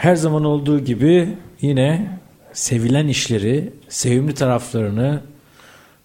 [0.00, 1.28] Her zaman olduğu gibi
[1.60, 2.18] yine
[2.52, 5.20] sevilen işleri, sevimli taraflarını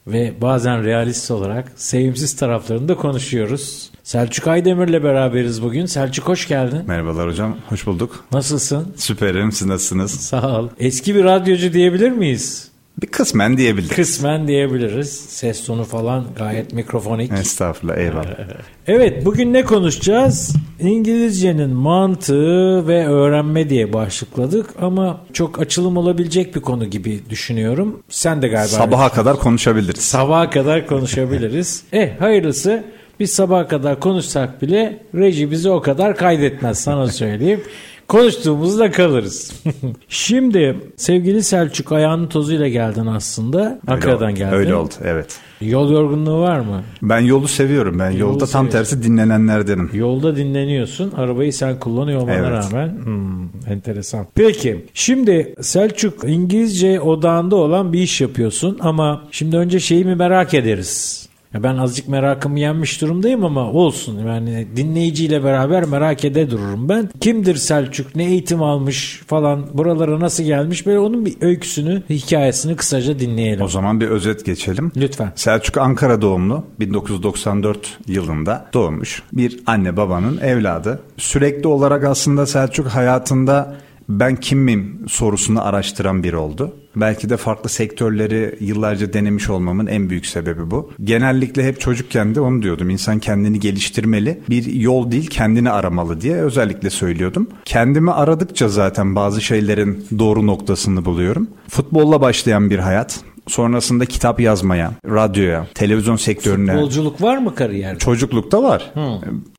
[0.07, 3.91] ve bazen realist olarak sevimsiz taraflarını da konuşuyoruz.
[4.03, 5.85] Selçuk Aydemir'le beraberiz bugün.
[5.85, 6.81] Selçuk hoş geldin.
[6.87, 8.25] Merhabalar hocam, hoş bulduk.
[8.31, 8.93] Nasılsın?
[8.97, 10.11] Süperim, siz nasılsınız?
[10.11, 10.69] Sağ ol.
[10.79, 12.71] Eski bir radyocu diyebilir miyiz?
[13.01, 13.95] Bir kısmen diyebiliriz.
[13.95, 15.25] Kısmen diyebiliriz.
[15.29, 17.31] Ses tonu falan gayet mikrofonik.
[17.31, 18.35] Estağfurullah, eyvallah.
[18.87, 20.55] Evet bugün ne konuşacağız?
[20.79, 28.03] İngilizcenin mantığı ve öğrenme diye başlıkladık ama çok açılım olabilecek bir konu gibi düşünüyorum.
[28.09, 28.67] Sen de galiba.
[28.67, 30.01] Sabaha kadar konuşabiliriz.
[30.01, 31.83] Sabaha kadar konuşabiliriz.
[31.91, 32.83] eh hayırlısı
[33.19, 37.63] biz sabaha kadar konuşsak bile reji bizi o kadar kaydetmez sana söyleyeyim.
[38.07, 39.53] Konuştuğumuzda kalırız.
[40.09, 43.79] Şimdi sevgili Selçuk ayağının tozuyla geldin aslında.
[43.87, 44.55] Ankara'dan geldin.
[44.55, 45.39] Öyle oldu, evet.
[45.61, 46.83] Yol yorgunluğu var mı?
[47.01, 47.99] Ben yolu seviyorum.
[47.99, 48.69] Ben yolda tam seviyorsun.
[48.95, 49.89] tersi dinlenenlerdenim.
[49.93, 51.11] Yolda dinleniyorsun.
[51.11, 52.51] Arabayı sen kullanıyor olmana Evet.
[52.73, 52.89] rağmen.
[53.03, 54.27] Hmm, enteresan.
[54.35, 60.53] Peki şimdi Selçuk İngilizce odağında olan bir iş yapıyorsun ama şimdi önce şeyi mi merak
[60.53, 61.25] ederiz?
[61.55, 64.27] Ya ben azıcık merakımı yenmiş durumdayım ama olsun.
[64.27, 67.09] Yani dinleyiciyle beraber merak ede dururum ben.
[67.19, 68.15] Kimdir Selçuk?
[68.15, 69.65] Ne eğitim almış falan?
[69.73, 70.85] Buralara nasıl gelmiş?
[70.85, 73.65] Böyle onun bir öyküsünü, hikayesini kısaca dinleyelim.
[73.65, 74.91] O zaman bir özet geçelim.
[74.97, 75.31] Lütfen.
[75.35, 80.99] Selçuk Ankara doğumlu 1994 yılında doğmuş bir anne babanın evladı.
[81.17, 83.75] Sürekli olarak aslında Selçuk hayatında
[84.09, 86.73] ben kimim sorusunu araştıran biri oldu.
[86.95, 90.91] Belki de farklı sektörleri yıllarca denemiş olmamın en büyük sebebi bu.
[91.03, 92.89] Genellikle hep çocukken de onu diyordum.
[92.89, 94.39] İnsan kendini geliştirmeli.
[94.49, 97.47] Bir yol değil kendini aramalı diye özellikle söylüyordum.
[97.65, 101.47] Kendimi aradıkça zaten bazı şeylerin doğru noktasını buluyorum.
[101.69, 103.19] Futbolla başlayan bir hayat.
[103.47, 107.99] Sonrasında kitap yazmaya, radyoya, televizyon sektörüne, Futbolculuk var mı kariyerde?
[107.99, 108.93] çocuklukta var.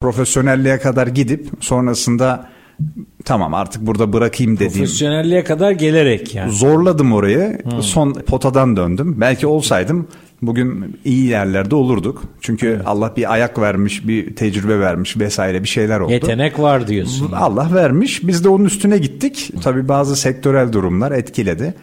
[0.00, 2.49] Profesyonelliğe kadar gidip sonrasında
[3.25, 4.72] tamam artık burada bırakayım dediğim.
[4.72, 6.53] Profesyonelliğe kadar gelerek yani.
[6.53, 7.59] Zorladım orayı.
[7.81, 9.16] Son potadan döndüm.
[9.20, 10.06] Belki olsaydım
[10.42, 12.22] bugün iyi yerlerde olurduk.
[12.41, 16.12] Çünkü Allah bir ayak vermiş, bir tecrübe vermiş vesaire bir şeyler oldu.
[16.12, 17.32] Yetenek var diyorsun.
[17.32, 18.26] Allah vermiş.
[18.26, 19.50] Biz de onun üstüne gittik.
[19.62, 21.75] Tabii bazı sektörel durumlar etkiledi.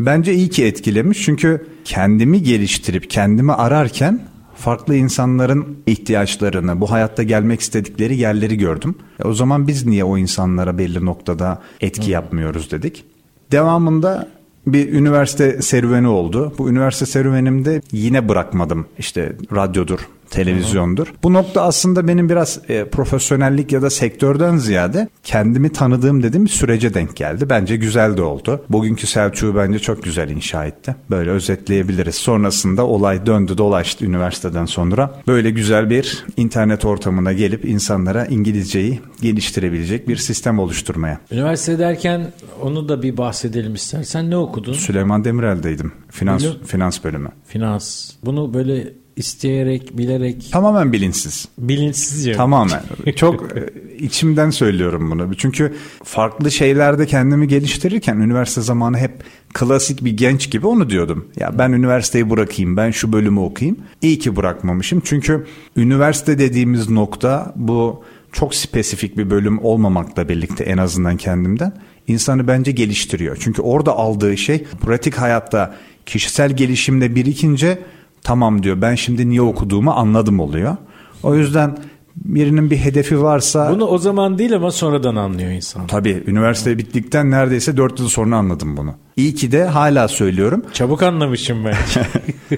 [0.00, 1.22] Bence iyi ki etkilemiş.
[1.22, 4.20] Çünkü kendimi geliştirip kendimi ararken
[4.56, 8.94] farklı insanların ihtiyaçlarını, bu hayatta gelmek istedikleri yerleri gördüm.
[9.24, 13.04] E o zaman biz niye o insanlara belli noktada etki yapmıyoruz dedik.
[13.52, 14.28] Devamında
[14.66, 16.54] bir üniversite serüveni oldu.
[16.58, 18.86] Bu üniversite serüvenimde yine bırakmadım.
[18.98, 20.00] İşte radyodur,
[20.30, 21.14] televizyondur.
[21.22, 26.50] Bu nokta aslında benim biraz e, profesyonellik ya da sektörden ziyade kendimi tanıdığım dediğim bir
[26.50, 27.50] sürece denk geldi.
[27.50, 28.64] Bence güzel de oldu.
[28.70, 30.96] Bugünkü Selçuk'u bence çok güzel inşa etti.
[31.10, 32.14] Böyle özetleyebiliriz.
[32.14, 35.20] Sonrasında olay döndü dolaştı üniversiteden sonra.
[35.26, 41.20] Böyle güzel bir internet ortamına gelip insanlara İngilizceyi geliştirebilecek bir sistem oluşturmaya.
[41.30, 42.32] Üniversite derken
[42.62, 44.30] onu da bir bahsedelim istersen.
[44.30, 44.72] Ne okudun?
[44.72, 45.92] Süleyman Demirel'deydim.
[46.10, 46.54] Finans Öyle.
[46.66, 47.28] finans bölümü.
[47.46, 48.10] Finans.
[48.24, 51.48] Bunu böyle isteyerek, bilerek, Tamamen bilinçsiz.
[51.58, 52.32] bilinçsizce.
[52.32, 52.82] Tamamen.
[53.16, 55.34] Çok e, içimden söylüyorum bunu.
[55.34, 59.12] Çünkü farklı şeylerde kendimi geliştirirken üniversite zamanı hep
[59.54, 61.28] klasik bir genç gibi onu diyordum.
[61.36, 63.78] Ya ben üniversiteyi bırakayım, ben şu bölümü okuyayım.
[64.02, 65.02] İyi ki bırakmamışım.
[65.04, 65.46] Çünkü
[65.76, 71.72] üniversite dediğimiz nokta bu çok spesifik bir bölüm olmamakla birlikte en azından kendimden
[72.06, 73.36] insanı bence geliştiriyor.
[73.40, 75.74] Çünkü orada aldığı şey pratik hayatta
[76.06, 77.78] kişisel gelişimde birikince
[78.26, 80.76] tamam diyor ben şimdi niye okuduğumu anladım oluyor.
[81.22, 81.78] O yüzden
[82.16, 85.86] birinin bir hedefi varsa Bunu o zaman değil ama sonradan anlıyor insan.
[85.86, 88.94] tabii üniversite bittikten neredeyse 4 yıl sonra anladım bunu.
[89.16, 90.62] İyi ki de hala söylüyorum.
[90.72, 91.76] Çabuk anlamışım ben.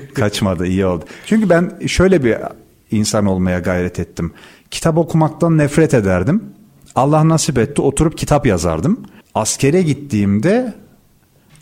[0.14, 1.04] Kaçmadı iyi oldu.
[1.26, 2.37] Çünkü ben şöyle bir
[2.90, 4.32] insan olmaya gayret ettim.
[4.70, 6.44] Kitap okumaktan nefret ederdim.
[6.94, 9.00] Allah nasip etti oturup kitap yazardım.
[9.34, 10.75] Askere gittiğimde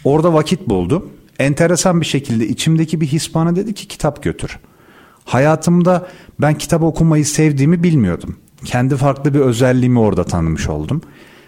[0.05, 1.11] orada vakit buldum.
[1.39, 4.59] Enteresan bir şekilde içimdeki bir his bana dedi ki kitap götür.
[5.25, 6.07] Hayatımda
[6.41, 8.37] ben kitap okumayı sevdiğimi bilmiyordum.
[8.65, 11.03] Kendi farklı bir özelliğimi orada tanımış oldum.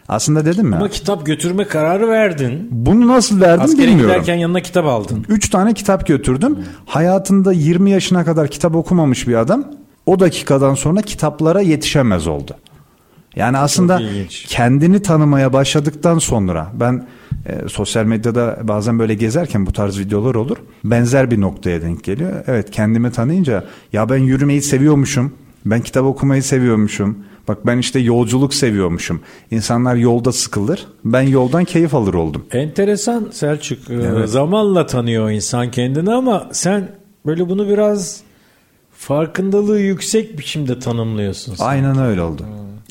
[0.09, 2.69] Aslında dedim ya ama kitap götürme kararı verdin.
[2.71, 4.13] bunu nasıl verdim Askere bilmiyorum.
[4.15, 5.25] giderken yanına kitap aldın.
[5.29, 6.59] 3 tane kitap götürdüm.
[6.87, 9.65] Hayatında 20 yaşına kadar kitap okumamış bir adam
[10.07, 12.57] o dakikadan sonra kitaplara yetişemez oldu.
[13.37, 14.01] Yani aslında
[14.47, 17.07] kendini tanımaya başladıktan sonra ben
[17.47, 20.57] e, sosyal medyada bazen böyle gezerken bu tarz videolar olur.
[20.85, 22.33] Benzer bir noktaya denk geliyor.
[22.47, 25.33] Evet kendimi tanıyınca ya ben yürümeyi seviyormuşum.
[25.67, 27.19] Ben kitap okumayı seviyormuşum.
[27.49, 29.21] Bak ben işte yolculuk seviyormuşum.
[29.51, 30.87] İnsanlar yolda sıkılır.
[31.05, 32.45] Ben yoldan keyif alır oldum.
[32.53, 33.91] Enteresan Selçuk.
[33.91, 34.29] Ee, Evet.
[34.29, 36.89] Zamanla tanıyor insan kendini ama sen
[37.27, 38.21] böyle bunu biraz
[38.93, 41.55] farkındalığı yüksek biçimde tanımlıyorsun.
[41.55, 41.65] sen.
[41.65, 42.43] Aynen öyle oldu.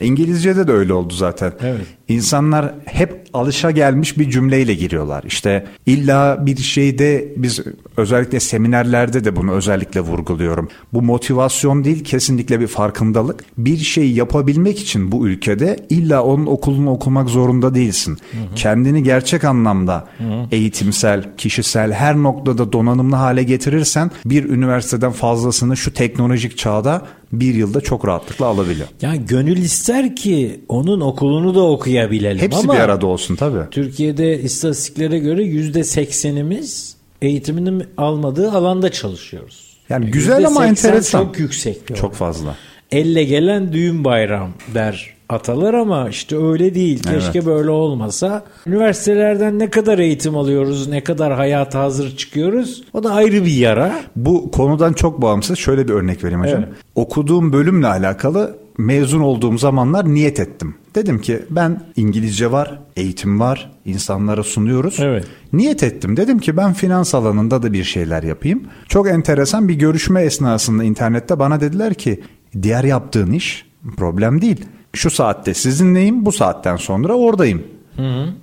[0.01, 1.53] İngilizce'de de öyle oldu zaten.
[1.61, 1.85] Evet.
[2.07, 5.23] İnsanlar hep alışa gelmiş bir cümleyle giriyorlar.
[5.27, 7.59] İşte illa bir şeyde biz
[7.97, 10.69] özellikle seminerlerde de bunu özellikle vurguluyorum.
[10.93, 13.43] Bu motivasyon değil kesinlikle bir farkındalık.
[13.57, 18.17] Bir şeyi yapabilmek için bu ülkede illa onun okulunu okumak zorunda değilsin.
[18.55, 20.07] Kendini gerçek anlamda
[20.51, 27.01] eğitimsel, kişisel her noktada donanımlı hale getirirsen bir üniversiteden fazlasını şu teknolojik çağda
[27.31, 28.87] bir yılda çok rahatlıkla alabiliyor.
[29.01, 33.69] Ya gönül ister ki onun okulunu da okuyabilelim Hepsi ama bir arada olsun tabii.
[33.71, 39.77] Türkiye'de istatistiklere göre yüzde seksenimiz eğitimini almadığı alanda çalışıyoruz.
[39.89, 41.25] Yani güzel ama %80 enteresan.
[41.25, 41.95] Çok yüksek.
[41.95, 42.55] Çok fazla.
[42.91, 47.03] Elle gelen düğün bayram der atalar ama işte öyle değil.
[47.03, 48.45] Keşke böyle olmasa.
[48.67, 53.99] Üniversitelerden ne kadar eğitim alıyoruz, ne kadar hayata hazır çıkıyoruz o da ayrı bir yara.
[54.15, 56.63] Bu konudan çok bağımsız şöyle bir örnek vereyim hocam.
[56.67, 56.77] Evet.
[56.95, 60.75] Okuduğum bölümle alakalı mezun olduğum zamanlar niyet ettim.
[60.95, 64.97] Dedim ki ben İngilizce var, eğitim var, insanlara sunuyoruz.
[64.99, 65.25] Evet.
[65.53, 66.17] Niyet ettim.
[66.17, 68.63] Dedim ki ben finans alanında da bir şeyler yapayım.
[68.87, 72.21] Çok enteresan bir görüşme esnasında internette bana dediler ki
[72.61, 73.65] diğer yaptığın iş
[73.97, 74.65] problem değil.
[74.97, 77.63] Şu saatte sizinleyim, bu saatten sonra oradayım.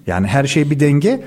[0.06, 1.24] Yani her şey bir denge.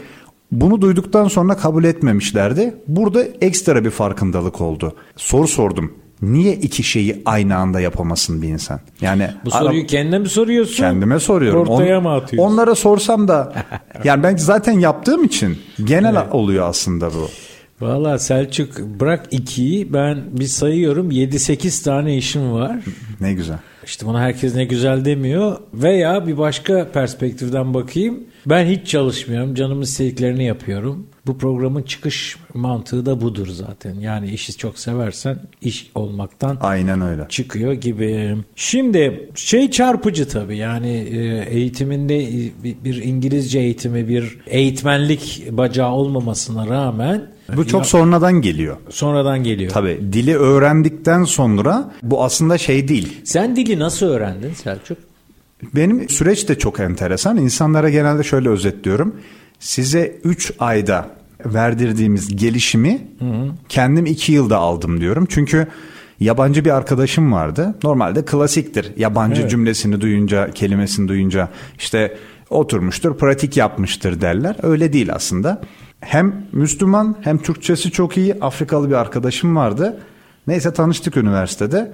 [0.51, 2.75] Bunu duyduktan sonra kabul etmemişlerdi.
[2.88, 4.95] Burada ekstra bir farkındalık oldu.
[5.15, 5.94] Soru sordum.
[6.21, 8.79] Niye iki şeyi aynı anda yapamasın bir insan?
[9.01, 10.75] Yani Bu ara- soruyu kendine mi soruyorsun?
[10.75, 11.68] kendime soruyorum.
[11.68, 12.51] Ortaya On- mı atıyorsun?
[12.53, 13.53] Onlara sorsam da
[14.03, 17.30] yani ben zaten yaptığım için genel oluyor aslında bu.
[17.85, 22.75] Valla Selçuk bırak ikiyi ben bir sayıyorum 7-8 tane işim var.
[23.21, 23.57] Ne güzel.
[23.88, 25.57] İşte buna herkes ne güzel demiyor.
[25.74, 28.24] Veya bir başka perspektiften bakayım.
[28.45, 29.56] Ben hiç çalışmıyorum.
[29.56, 31.07] Canımın istediklerini yapıyorum.
[31.28, 33.95] Bu programın çıkış mantığı da budur zaten.
[34.00, 37.25] Yani işi çok seversen iş olmaktan Aynen öyle.
[37.30, 38.36] çıkıyor gibi.
[38.56, 42.28] Şimdi şey çarpıcı tabii yani e, eğitiminde
[42.83, 48.77] bir İngilizce eğitimi bir eğitmenlik bacağı olmamasına rağmen Bu çok sonradan geliyor.
[48.89, 49.71] sonradan geliyor.
[49.71, 53.21] Tabii dili öğrendikten sonra bu aslında şey değil.
[53.23, 54.97] Sen dili nasıl öğrendin Selçuk?
[55.75, 57.38] Benim süreç de çok enteresan.
[57.38, 59.15] İnsanlara genelde şöyle özetliyorum.
[59.59, 61.09] Size 3 ayda
[61.45, 63.07] verdirdiğimiz gelişimi
[63.69, 65.25] kendim 2 yılda aldım diyorum.
[65.29, 65.67] Çünkü
[66.19, 67.75] yabancı bir arkadaşım vardı.
[67.83, 68.91] Normalde klasiktir.
[68.97, 69.51] Yabancı Evet.
[69.51, 71.49] cümlesini duyunca, kelimesini duyunca
[71.79, 72.17] işte
[72.49, 74.55] oturmuştur, pratik yapmıştır derler.
[74.63, 75.61] Öyle değil aslında.
[76.01, 78.33] Hem Müslüman hem Türkçesi çok iyi.
[78.41, 79.99] Afrikalı bir arkadaşım vardı.
[80.47, 81.91] Neyse tanıştık üniversitede.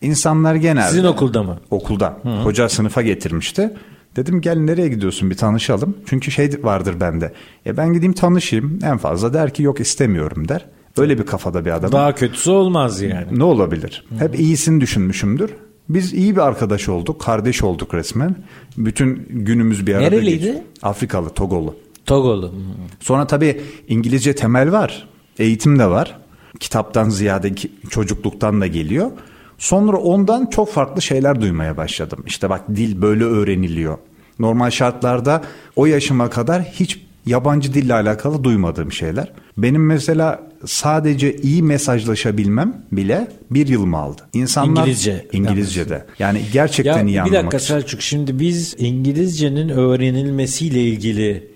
[0.00, 0.88] İnsanlar genelde...
[0.88, 1.58] Sizin okulda mı?
[1.70, 2.18] Okulda.
[2.44, 3.70] Hoca sınıfa getirmişti.
[4.16, 5.96] Dedim gel nereye gidiyorsun bir tanışalım.
[6.06, 7.32] Çünkü şey vardır bende.
[7.66, 8.78] E ben gideyim tanışayım.
[8.84, 10.66] En fazla der ki yok istemiyorum der.
[10.98, 11.92] Öyle bir kafada bir adam.
[11.92, 13.38] Daha kötüsü olmaz yani.
[13.38, 14.04] Ne olabilir?
[14.18, 15.50] Hep iyisini düşünmüşümdür.
[15.88, 17.20] Biz iyi bir arkadaş olduk.
[17.20, 18.36] Kardeş olduk resmen.
[18.76, 20.44] Bütün günümüz bir arada Nereliydi?
[20.44, 20.62] geçti.
[20.82, 21.76] Afrikalı, Togolu.
[22.06, 22.54] Togolu.
[23.00, 25.08] Sonra tabii İngilizce temel var.
[25.38, 26.16] Eğitim de var.
[26.60, 27.54] Kitaptan ziyade
[27.90, 29.10] çocukluktan da geliyor.
[29.58, 32.24] Sonra ondan çok farklı şeyler duymaya başladım.
[32.26, 33.98] İşte bak dil böyle öğreniliyor.
[34.38, 35.42] Normal şartlarda
[35.76, 39.32] o yaşıma kadar hiç yabancı dille alakalı duymadığım şeyler.
[39.58, 44.22] Benim mesela sadece iyi mesajlaşabilmem bile bir yılımı aldı.
[44.32, 45.26] İnsanlar İngilizce.
[45.32, 46.06] İngilizce'de.
[46.18, 47.66] Yani gerçekten Ya iyi bir anlamak dakika için.
[47.66, 51.51] Selçuk şimdi biz İngilizcenin öğrenilmesiyle ilgili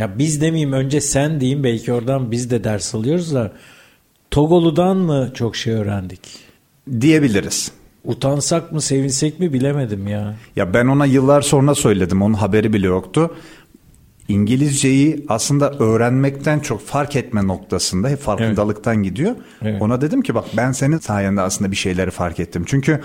[0.00, 3.52] ya biz demeyeyim önce sen diyeyim belki oradan biz de ders alıyoruz da
[4.30, 6.20] Togolu'dan mı çok şey öğrendik?
[7.00, 7.72] diyebiliriz.
[8.04, 10.34] Utansak mı sevinsek mi bilemedim ya.
[10.56, 12.22] Ya ben ona yıllar sonra söyledim.
[12.22, 13.36] Onun haberi bile yoktu.
[14.28, 19.36] İngilizceyi aslında öğrenmekten çok fark etme noktasında hep farkındalıktan gidiyor.
[19.62, 19.82] Evet.
[19.82, 22.64] Ona dedim ki bak ben senin sayende aslında bir şeyleri fark ettim.
[22.66, 23.00] Çünkü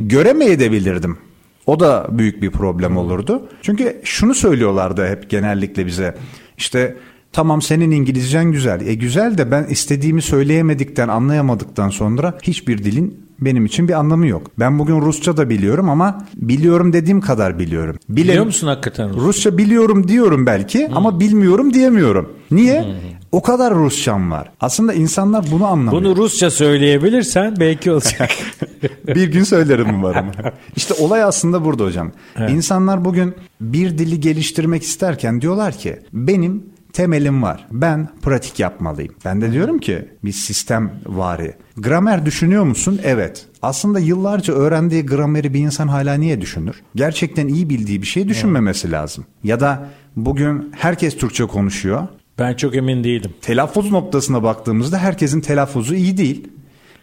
[0.00, 1.18] göremeyebilirdim.
[1.66, 3.48] O da büyük bir problem olurdu.
[3.62, 6.14] Çünkü şunu söylüyorlardı hep genellikle bize.
[6.58, 6.96] İşte
[7.32, 8.86] tamam senin İngilizcen güzel.
[8.86, 14.50] E güzel de ben istediğimi söyleyemedikten, anlayamadıktan sonra hiçbir dilin benim için bir anlamı yok.
[14.58, 17.96] Ben bugün Rusça da biliyorum ama biliyorum dediğim kadar biliyorum.
[18.08, 19.08] Bile- Biliyor musun hakikaten?
[19.10, 19.16] Rus?
[19.16, 22.32] Rusça biliyorum diyorum belki ama bilmiyorum diyemiyorum.
[22.50, 22.84] Niye?
[23.32, 24.50] O kadar Rusçam var.
[24.60, 26.04] Aslında insanlar bunu anlamıyor.
[26.04, 28.30] Bunu Rusça söyleyebilirsen belki olacak.
[29.06, 30.26] bir gün söylerim umarım.
[30.76, 32.12] İşte olay aslında burada hocam.
[32.36, 32.50] Evet.
[32.50, 37.66] İnsanlar bugün bir dili geliştirmek isterken diyorlar ki benim temelim var.
[37.70, 39.14] Ben pratik yapmalıyım.
[39.24, 41.54] Ben de diyorum ki bir sistem vari.
[41.76, 43.00] Gramer düşünüyor musun?
[43.04, 43.46] Evet.
[43.62, 46.82] Aslında yıllarca öğrendiği grameri bir insan hala niye düşünür?
[46.94, 49.24] Gerçekten iyi bildiği bir şey düşünmemesi lazım.
[49.44, 52.08] Ya da bugün herkes Türkçe konuşuyor.
[52.38, 53.30] Ben çok emin değilim.
[53.42, 56.48] Telaffuz noktasına baktığımızda herkesin telaffuzu iyi değil.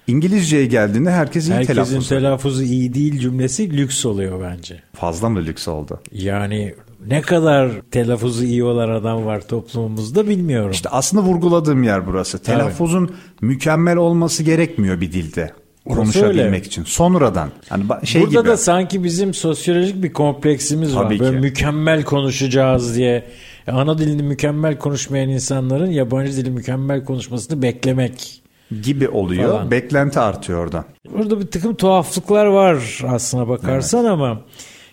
[0.07, 1.95] İngilizceye geldiğinde herkes iyi Herkesin telaffuzu.
[1.95, 4.81] Herkesin telaffuzu iyi değil cümlesi lüks oluyor bence.
[4.93, 5.99] Fazla mı lüks oldu?
[6.11, 6.75] Yani
[7.07, 10.71] ne kadar telaffuzu iyi olan adam var toplumumuzda bilmiyorum.
[10.71, 12.43] İşte aslında vurguladığım yer burası.
[12.43, 13.41] Telaffuzun evet.
[13.41, 15.53] mükemmel olması gerekmiyor bir dilde
[15.89, 16.83] konuşabilmek için.
[16.83, 17.49] Sonradan.
[17.69, 18.49] Hani şey Burada gibi.
[18.49, 21.13] da sanki bizim sosyolojik bir kompleksimiz Tabii var.
[21.13, 21.19] Ki.
[21.19, 23.25] Böyle mükemmel konuşacağız diye.
[23.71, 28.41] Ana dilini mükemmel konuşmayan insanların yabancı dili mükemmel konuşmasını beklemek
[28.81, 29.51] gibi oluyor.
[29.51, 29.71] Falan.
[29.71, 30.85] Beklenti artıyor orada.
[31.17, 34.11] Burada bir takım tuhaflıklar var aslına bakarsan evet.
[34.11, 34.41] ama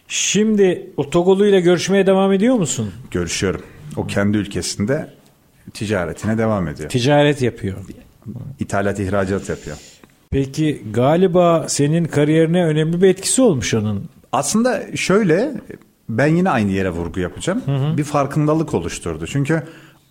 [0.09, 2.92] şimdi o Togolu ile görüşmeye devam ediyor musun?
[3.11, 3.62] Görüşüyorum.
[3.97, 5.11] O kendi ülkesinde
[5.75, 6.88] ticaretine devam ediyor.
[6.88, 7.76] Ticaret yapıyor.
[8.61, 9.76] İthalat ihracat yapıyor.
[10.30, 14.09] Peki galiba senin kariyerine önemli bir etkisi olmuş onun.
[14.33, 15.52] Aslında şöyle
[16.09, 17.63] ben yine aynı yere vurgu yapacağım.
[17.67, 17.97] Hı hı.
[17.97, 19.27] Bir farkındalık oluşturdu.
[19.27, 19.63] Çünkü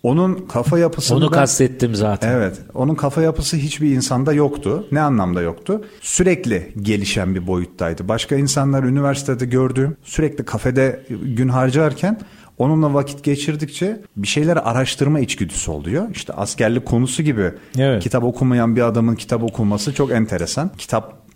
[0.02, 1.18] onun kafa yapısında...
[1.18, 2.32] Onu kastettim zaten.
[2.32, 2.60] Evet.
[2.74, 4.86] Onun kafa yapısı hiçbir insanda yoktu.
[4.92, 5.84] Ne anlamda yoktu?
[6.00, 8.08] Sürekli gelişen bir boyuttaydı.
[8.08, 12.20] Başka insanlar üniversitede gördüğüm sürekli kafede gün harcarken
[12.58, 16.10] onunla vakit geçirdikçe bir şeyler araştırma içgüdüsü oluyor.
[16.12, 18.02] İşte askerlik konusu gibi evet.
[18.02, 20.70] kitap okumayan bir adamın kitap okuması çok enteresan.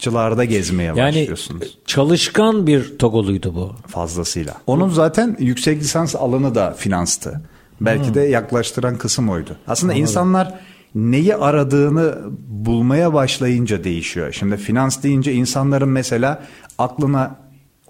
[0.01, 1.79] Kitapçılarda gezmeye yani, başlıyorsunuz.
[1.87, 3.73] çalışkan bir Togoluydu bu.
[3.87, 4.55] Fazlasıyla.
[4.67, 7.41] Onun zaten yüksek lisans alanı da finanstı.
[7.81, 8.15] Belki hmm.
[8.15, 9.57] de yaklaştıran kısım oydu.
[9.67, 10.03] Aslında Anladım.
[10.03, 10.55] insanlar
[10.95, 14.33] neyi aradığını bulmaya başlayınca değişiyor.
[14.33, 16.43] Şimdi finans deyince insanların mesela
[16.79, 17.37] aklına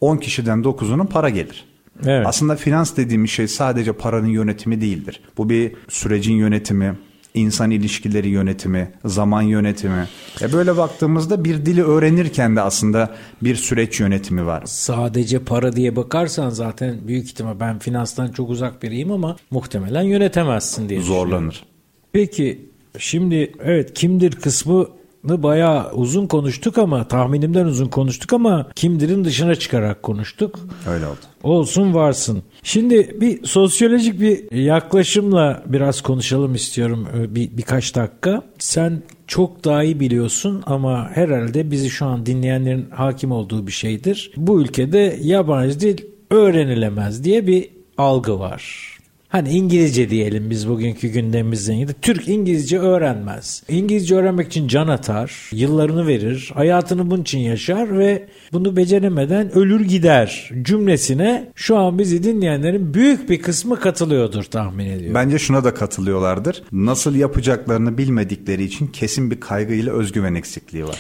[0.01, 1.65] 10 kişiden 9'unun para gelir.
[2.07, 2.27] Evet.
[2.27, 5.21] Aslında finans dediğimiz şey sadece paranın yönetimi değildir.
[5.37, 6.97] Bu bir sürecin yönetimi,
[7.35, 10.09] insan ilişkileri yönetimi, zaman yönetimi.
[10.43, 14.63] E böyle baktığımızda bir dili öğrenirken de aslında bir süreç yönetimi var.
[14.67, 20.89] Sadece para diye bakarsan zaten büyük ihtimal ben finanstan çok uzak biriyim ama muhtemelen yönetemezsin
[20.89, 21.65] diye Zorlanır.
[22.13, 24.89] Peki şimdi evet kimdir kısmı
[25.25, 30.59] bayağı uzun konuştuk ama tahminimden uzun konuştuk ama kimdirin dışına çıkarak konuştuk.
[30.89, 31.17] Öyle oldu.
[31.43, 32.43] Olsun varsın.
[32.63, 38.43] Şimdi bir sosyolojik bir yaklaşımla biraz konuşalım istiyorum e, bir, birkaç dakika.
[38.59, 44.33] Sen çok daha iyi biliyorsun ama herhalde bizi şu an dinleyenlerin hakim olduğu bir şeydir.
[44.37, 45.99] Bu ülkede yabancı dil
[46.31, 48.91] öğrenilemez diye bir algı var.
[49.31, 53.63] Hani İngilizce diyelim biz bugünkü gündemimizden ya Türk İngilizce öğrenmez.
[53.69, 59.81] İngilizce öğrenmek için can atar, yıllarını verir, hayatını bunun için yaşar ve bunu beceremeden ölür
[59.81, 65.15] gider cümlesine şu an bizi dinleyenlerin büyük bir kısmı katılıyordur tahmin ediyorum.
[65.15, 66.63] Bence şuna da katılıyorlardır.
[66.73, 70.97] Nasıl yapacaklarını bilmedikleri için kesin bir kaygıyla özgüven eksikliği var.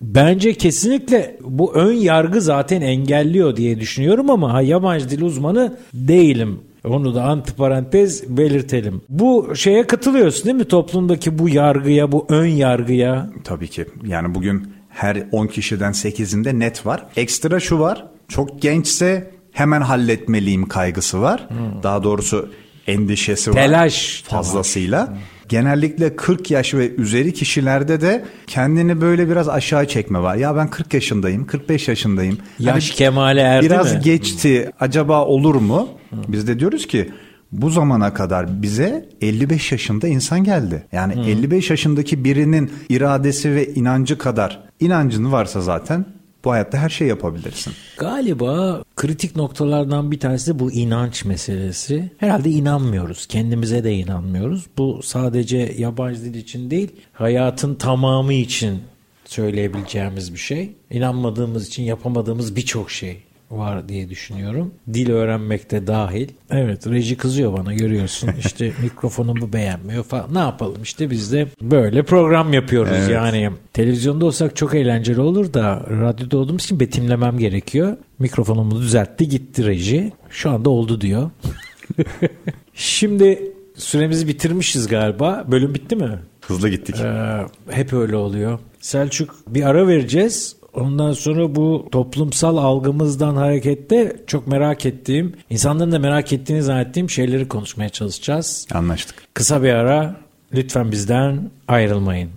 [0.00, 6.60] Bence kesinlikle bu ön yargı zaten engelliyor diye düşünüyorum ama ha, yabancı dil uzmanı değilim.
[6.84, 9.02] Onu da antiparantez belirtelim.
[9.08, 10.64] Bu şeye katılıyorsun değil mi?
[10.68, 13.30] Toplumdaki bu yargıya, bu ön yargıya.
[13.44, 13.86] Tabii ki.
[14.06, 17.06] Yani bugün her 10 kişiden 8'inde net var.
[17.16, 18.06] Ekstra şu var.
[18.28, 21.48] Çok gençse hemen halletmeliyim kaygısı var.
[21.48, 21.82] Hmm.
[21.82, 22.48] Daha doğrusu
[22.86, 23.54] endişesi var.
[23.54, 24.22] Telaş.
[24.26, 25.14] Fazlasıyla.
[25.50, 30.36] Genellikle 40 yaş ve üzeri kişilerde de kendini böyle biraz aşağı çekme var.
[30.36, 32.38] Ya ben 40 yaşındayım, 45 yaşındayım.
[32.58, 33.90] Yaş hani kemale erdi biraz mi?
[33.90, 34.70] Biraz geçti.
[34.80, 35.88] Acaba olur mu?
[36.12, 37.10] Biz de diyoruz ki
[37.52, 40.86] bu zamana kadar bize 55 yaşında insan geldi.
[40.92, 41.22] Yani hmm.
[41.22, 46.04] 55 yaşındaki birinin iradesi ve inancı kadar inancın varsa zaten
[46.44, 47.72] bu hayatta her şey yapabilirsin.
[47.98, 52.10] Galiba kritik noktalardan bir tanesi bu inanç meselesi.
[52.18, 53.26] Herhalde inanmıyoruz.
[53.26, 54.66] Kendimize de inanmıyoruz.
[54.78, 58.82] Bu sadece yabancı dil için değil, hayatın tamamı için
[59.24, 60.72] söyleyebileceğimiz bir şey.
[60.90, 64.74] İnanmadığımız için yapamadığımız birçok şey var diye düşünüyorum.
[64.92, 66.28] Dil öğrenmekte dahil.
[66.50, 68.30] Evet reji kızıyor bana görüyorsun.
[68.38, 70.34] İşte mikrofonumu beğenmiyor falan.
[70.34, 73.10] Ne yapalım işte biz de böyle program yapıyoruz evet.
[73.10, 73.50] yani.
[73.72, 77.96] Televizyonda olsak çok eğlenceli olur da radyoda olduğumuz için betimlemem gerekiyor.
[78.18, 80.12] Mikrofonumu düzeltti gitti reji.
[80.30, 81.30] Şu anda oldu diyor.
[82.74, 85.44] Şimdi süremizi bitirmişiz galiba.
[85.50, 86.18] Bölüm bitti mi?
[86.40, 86.96] Hızlı gittik.
[87.00, 87.40] Ee,
[87.70, 88.58] hep öyle oluyor.
[88.80, 90.56] Selçuk bir ara vereceğiz.
[90.74, 97.48] Ondan sonra bu toplumsal algımızdan harekette çok merak ettiğim, insanların da merak ettiğini zannettiğim şeyleri
[97.48, 98.66] konuşmaya çalışacağız.
[98.74, 99.16] Anlaştık.
[99.34, 100.16] Kısa bir ara
[100.54, 102.30] lütfen bizden ayrılmayın.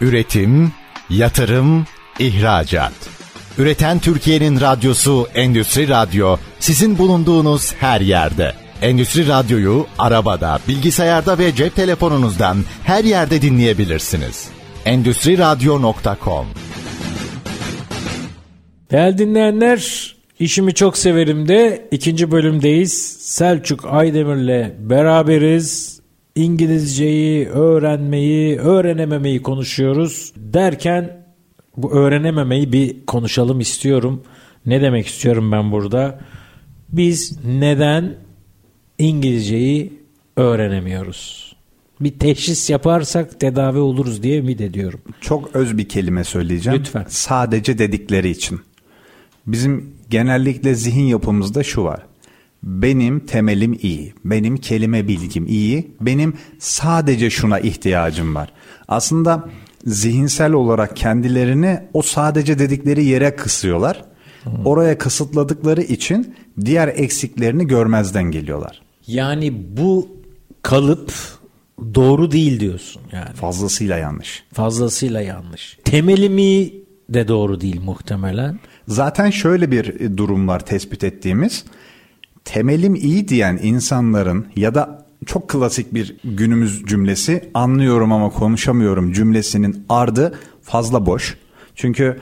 [0.00, 0.72] Üretim,
[1.10, 1.86] yatırım,
[2.18, 2.92] ihracat.
[3.58, 8.52] Üreten Türkiye'nin radyosu Endüstri Radyo sizin bulunduğunuz her yerde.
[8.82, 14.48] Endüstri Radyo'yu arabada, bilgisayarda ve cep telefonunuzdan her yerde dinleyebilirsiniz.
[14.84, 16.46] Endüstri Radyo.com
[18.90, 22.92] Değerli dinleyenler, işimi çok severim de ikinci bölümdeyiz.
[23.20, 25.98] Selçuk Aydemir'le beraberiz.
[26.34, 30.32] İngilizceyi öğrenmeyi, öğrenememeyi konuşuyoruz.
[30.36, 31.26] Derken
[31.76, 34.22] bu öğrenememeyi bir konuşalım istiyorum.
[34.66, 36.18] Ne demek istiyorum ben burada?
[36.88, 38.14] Biz neden
[38.98, 39.92] İngilizceyi
[40.36, 41.54] öğrenemiyoruz?
[42.00, 45.00] Bir teşhis yaparsak tedavi oluruz diye ümit ediyorum.
[45.20, 46.78] Çok öz bir kelime söyleyeceğim.
[46.80, 47.04] Lütfen.
[47.08, 48.60] Sadece dedikleri için.
[49.48, 52.06] Bizim genellikle zihin yapımızda şu var.
[52.62, 54.14] Benim temelim iyi.
[54.24, 55.90] Benim kelime bilgim iyi.
[56.00, 58.52] Benim sadece şuna ihtiyacım var.
[58.88, 59.48] Aslında
[59.86, 64.04] zihinsel olarak kendilerini o sadece dedikleri yere kısıyorlar.
[64.64, 68.82] Oraya kısıtladıkları için diğer eksiklerini görmezden geliyorlar.
[69.06, 70.08] Yani bu
[70.62, 71.12] kalıp
[71.94, 73.34] doğru değil diyorsun yani.
[73.34, 74.44] Fazlasıyla yanlış.
[74.52, 75.78] Fazlasıyla yanlış.
[75.84, 76.72] Temelimi
[77.08, 78.58] de doğru değil muhtemelen.
[78.88, 81.64] Zaten şöyle bir durum var tespit ettiğimiz.
[82.44, 89.84] Temelim iyi diyen insanların ya da çok klasik bir günümüz cümlesi anlıyorum ama konuşamıyorum cümlesinin
[89.88, 91.38] ardı fazla boş.
[91.74, 92.20] Çünkü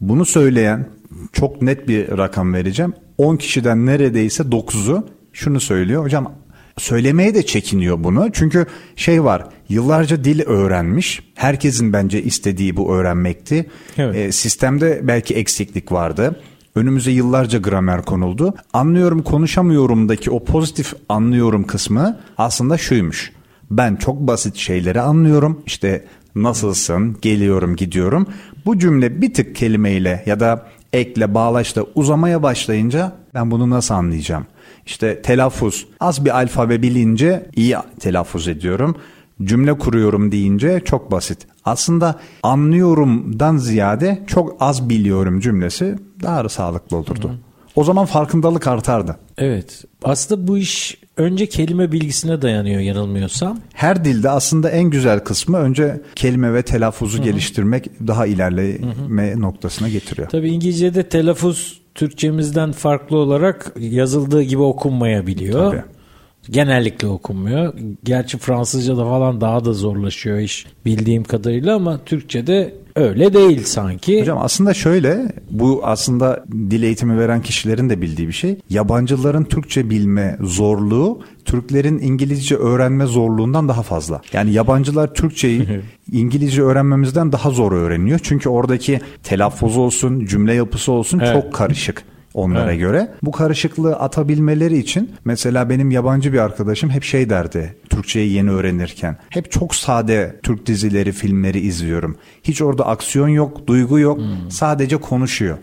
[0.00, 0.88] bunu söyleyen
[1.32, 2.92] çok net bir rakam vereceğim.
[3.18, 6.04] 10 kişiden neredeyse 9'u şunu söylüyor.
[6.04, 6.32] Hocam
[6.80, 8.28] söylemeye de çekiniyor bunu.
[8.32, 11.22] Çünkü şey var yıllarca dil öğrenmiş.
[11.34, 13.66] Herkesin bence istediği bu öğrenmekti.
[13.98, 14.16] Evet.
[14.16, 16.40] E, sistemde belki eksiklik vardı.
[16.74, 18.54] Önümüze yıllarca gramer konuldu.
[18.72, 23.32] Anlıyorum konuşamıyorumdaki o pozitif anlıyorum kısmı aslında şuymuş.
[23.70, 25.62] Ben çok basit şeyleri anlıyorum.
[25.66, 28.26] İşte nasılsın, geliyorum, gidiyorum.
[28.66, 34.46] Bu cümle bir tık kelimeyle ya da ekle, bağlaçla uzamaya başlayınca ben bunu nasıl anlayacağım?
[34.90, 35.86] İşte telaffuz.
[36.00, 38.96] Az bir alfabe bilince iyi telaffuz ediyorum.
[39.44, 41.46] Cümle kuruyorum deyince çok basit.
[41.64, 47.34] Aslında anlıyorumdan ziyade çok az biliyorum cümlesi daha sağlıklı olurdu.
[47.80, 49.16] O zaman farkındalık artardı.
[49.38, 49.84] Evet.
[50.02, 53.58] Aslında bu iş önce kelime bilgisine dayanıyor yanılmıyorsam.
[53.74, 60.28] Her dilde aslında en güzel kısmı önce kelime ve telaffuzu geliştirmek daha ilerleme noktasına getiriyor.
[60.28, 65.70] Tabii İngilizce'de telaffuz Türkçemizden farklı olarak yazıldığı gibi okunmayabiliyor.
[65.70, 65.82] Tabii.
[66.50, 67.74] Genellikle okunmuyor.
[68.04, 74.20] Gerçi Fransızca'da falan daha da zorlaşıyor iş bildiğim kadarıyla ama Türkçe'de öyle değil sanki.
[74.20, 78.56] Hocam aslında şöyle bu aslında dil eğitimi veren kişilerin de bildiği bir şey.
[78.70, 84.20] Yabancıların Türkçe bilme zorluğu Türklerin İngilizce öğrenme zorluğundan daha fazla.
[84.32, 85.68] Yani yabancılar Türkçeyi
[86.12, 88.20] İngilizce öğrenmemizden daha zor öğreniyor.
[88.22, 91.32] Çünkü oradaki telaffuz olsun, cümle yapısı olsun Evet.
[91.32, 92.80] çok karışık onlara Evet.
[92.80, 93.08] göre.
[93.22, 99.16] Bu karışıklığı atabilmeleri için mesela benim yabancı bir arkadaşım hep şey derdi Türkçeyi yeni öğrenirken.
[99.30, 102.16] Hep çok sade Türk dizileri, filmleri izliyorum.
[102.42, 104.20] Hiç orada aksiyon yok, duygu yok.
[104.50, 105.58] Sadece konuşuyor.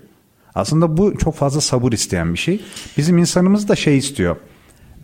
[0.55, 2.61] Aslında bu çok fazla sabır isteyen bir şey.
[2.97, 4.35] Bizim insanımız da şey istiyor.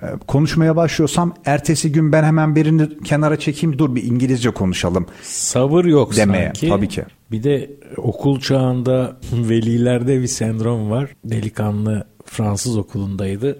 [0.03, 5.05] Ee, Konuşmaya başlıyorsam ertesi gün ben hemen birini kenara çekeyim dur bir İngilizce konuşalım.
[5.23, 6.69] Sabır yok Demeye, sanki.
[6.69, 7.03] tabii ki.
[7.33, 11.09] Bir de okul çağında velilerde bir sendrom var.
[11.25, 13.57] Delikanlı Fransız okulundaydı.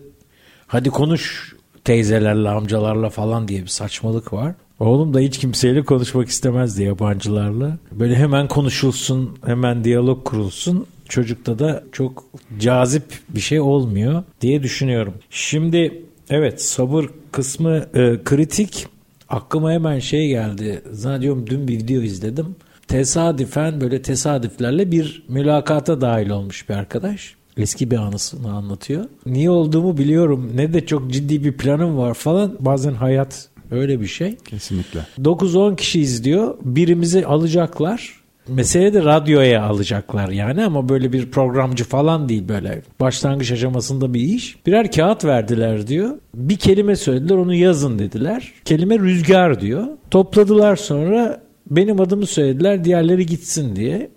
[0.67, 4.55] Hadi konuş teyzelerle, amcalarla falan diye bir saçmalık var.
[4.79, 7.77] Oğlum da hiç kimseyle konuşmak istemezdi yabancılarla.
[7.91, 10.85] Böyle hemen konuşulsun, hemen diyalog kurulsun.
[11.09, 12.25] Çocukta da çok
[12.59, 15.13] cazip bir şey olmuyor diye düşünüyorum.
[15.29, 18.87] Şimdi evet sabır kısmı e, kritik.
[19.29, 20.81] Aklıma hemen şey geldi.
[20.91, 22.55] Zannediyorum dün bir video izledim.
[22.87, 27.35] Tesadüfen böyle tesadüflerle bir mülakata dahil olmuş bir arkadaş.
[27.57, 29.05] Eski bir anısını anlatıyor.
[29.25, 30.51] Niye olduğumu biliyorum.
[30.55, 32.55] Ne de çok ciddi bir planım var falan.
[32.59, 34.35] Bazen hayat öyle bir şey.
[34.35, 34.99] Kesinlikle.
[35.21, 36.55] 9-10 kişi izliyor.
[36.63, 38.23] Birimizi alacaklar.
[38.47, 44.19] Mesele de radyoya alacaklar yani ama böyle bir programcı falan değil böyle başlangıç aşamasında bir
[44.21, 44.65] iş.
[44.65, 46.09] Birer kağıt verdiler diyor.
[46.35, 48.51] Bir kelime söylediler onu yazın dediler.
[48.65, 49.87] Kelime rüzgar diyor.
[50.11, 54.09] Topladılar sonra benim adımı söylediler diğerleri gitsin diye.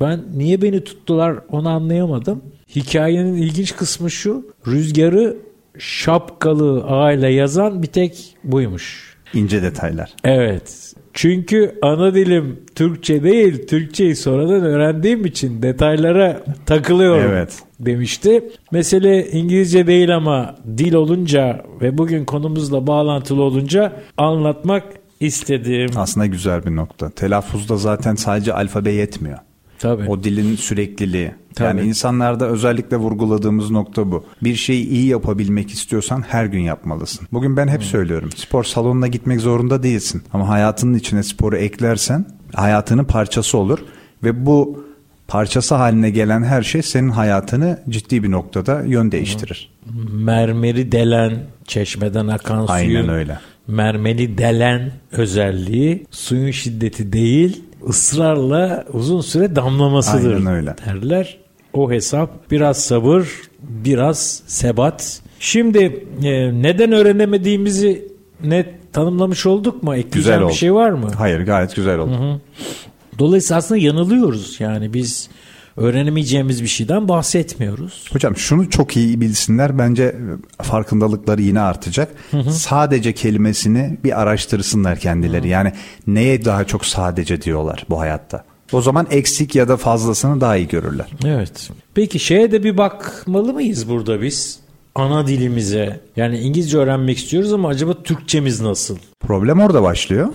[0.00, 2.42] Ben niye beni tuttular onu anlayamadım.
[2.76, 4.46] Hikayenin ilginç kısmı şu.
[4.66, 5.36] Rüzgarı
[5.78, 9.16] şapkalı ağıyla yazan bir tek buymuş.
[9.34, 10.10] İnce detaylar.
[10.24, 10.94] Evet.
[11.12, 17.58] Çünkü ana dilim Türkçe değil, Türkçeyi sonradan öğrendiğim için detaylara takılıyorum Evet.
[17.80, 18.48] demişti.
[18.72, 24.84] Mesele İngilizce değil ama dil olunca ve bugün konumuzla bağlantılı olunca anlatmak
[25.20, 25.90] istedim.
[25.96, 27.10] Aslında güzel bir nokta.
[27.10, 29.38] Telaffuzda zaten sadece alfabe yetmiyor.
[29.78, 30.08] Tabii.
[30.08, 31.34] O dilin sürekliliği.
[31.54, 31.66] Tabii.
[31.68, 34.24] Yani insanlarda özellikle vurguladığımız nokta bu.
[34.42, 37.28] Bir şeyi iyi yapabilmek istiyorsan her gün yapmalısın.
[37.32, 38.30] Bugün ben hep söylüyorum.
[38.36, 40.22] Spor salonuna gitmek zorunda değilsin.
[40.32, 43.78] Ama hayatının içine sporu eklersen hayatının parçası olur.
[44.24, 44.84] Ve bu
[45.28, 49.72] parçası haline gelen her şey senin hayatını ciddi bir noktada yön değiştirir.
[50.12, 53.38] Mermeri delen, çeşmeden akan Aynen suyun öyle.
[53.66, 60.74] Mermeri delen özelliği suyun şiddeti değil ısrarla uzun süre damlamasıdır Aynen öyle.
[60.86, 61.38] derler.
[61.72, 63.28] O hesap biraz sabır,
[63.62, 65.20] biraz sebat.
[65.40, 68.08] Şimdi e, neden öğrenemediğimizi
[68.44, 69.94] net tanımlamış olduk mu?
[69.94, 70.52] Ekleyeceğim Güzel bir oldu.
[70.52, 71.10] şey var mı?
[71.18, 72.40] Hayır gayet güzel oldu.
[73.18, 74.60] Dolayısıyla aslında yanılıyoruz.
[74.60, 75.30] Yani biz
[75.80, 78.04] öğrenemeyeceğimiz bir şeyden bahsetmiyoruz.
[78.12, 80.16] Hocam şunu çok iyi bilsinler bence
[80.62, 82.08] farkındalıkları yine artacak.
[82.50, 85.48] Sadece kelimesini bir araştırsınlar kendileri.
[85.48, 85.72] Yani
[86.06, 88.44] neye daha çok sadece diyorlar bu hayatta.
[88.72, 91.06] O zaman eksik ya da fazlasını daha iyi görürler.
[91.24, 91.70] Evet.
[91.94, 94.60] Peki şeye de bir bakmalı mıyız burada biz?
[94.94, 96.00] Ana dilimize.
[96.16, 98.96] Yani İngilizce öğrenmek istiyoruz ama acaba Türkçemiz nasıl?
[99.20, 100.28] Problem orada başlıyor.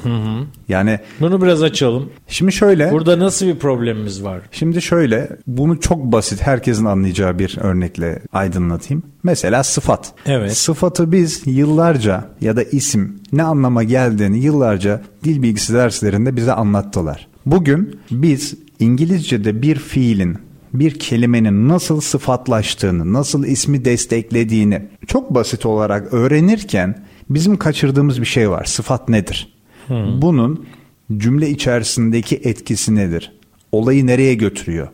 [0.70, 2.10] Yani Bunu biraz açalım.
[2.28, 4.42] şimdi şöyle Burada nasıl bir problemimiz var?
[4.52, 9.04] Şimdi şöyle bunu çok basit herkesin anlayacağı bir örnekle aydınlatayım.
[9.24, 10.14] Mesela sıfat.
[10.26, 10.58] Evet.
[10.58, 17.28] Sıfatı biz yıllarca ya da isim ne anlama geldiğini yıllarca dil bilgisi derslerinde bize anlattılar.
[17.46, 20.38] Bugün biz İngilizce'de bir fiilin
[20.80, 28.50] bir kelimenin nasıl sıfatlaştığını, nasıl ismi desteklediğini çok basit olarak öğrenirken bizim kaçırdığımız bir şey
[28.50, 28.66] var.
[28.66, 29.56] Sıfat nedir?
[30.22, 30.66] Bunun
[31.18, 33.32] cümle içerisindeki etkisi nedir?
[33.72, 34.88] Olayı nereye götürüyor?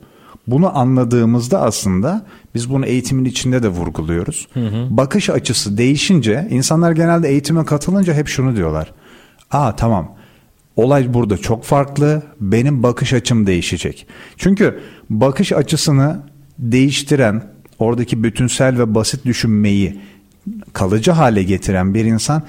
[0.48, 4.48] Bunu anladığımızda aslında biz bunu eğitimin içinde de vurguluyoruz.
[4.90, 8.94] Bakış açısı değişince insanlar genelde eğitime katılınca hep şunu diyorlar.
[9.52, 10.16] Aa tamam
[10.76, 14.08] olay burada çok farklı benim bakış açım değişecek.
[14.38, 14.80] Çünkü
[15.10, 16.20] bakış açısını
[16.60, 17.44] değiştiren
[17.80, 20.00] oradaki bütünsel ve basit düşünmeyi
[20.74, 22.44] kalıcı hale getiren bir insan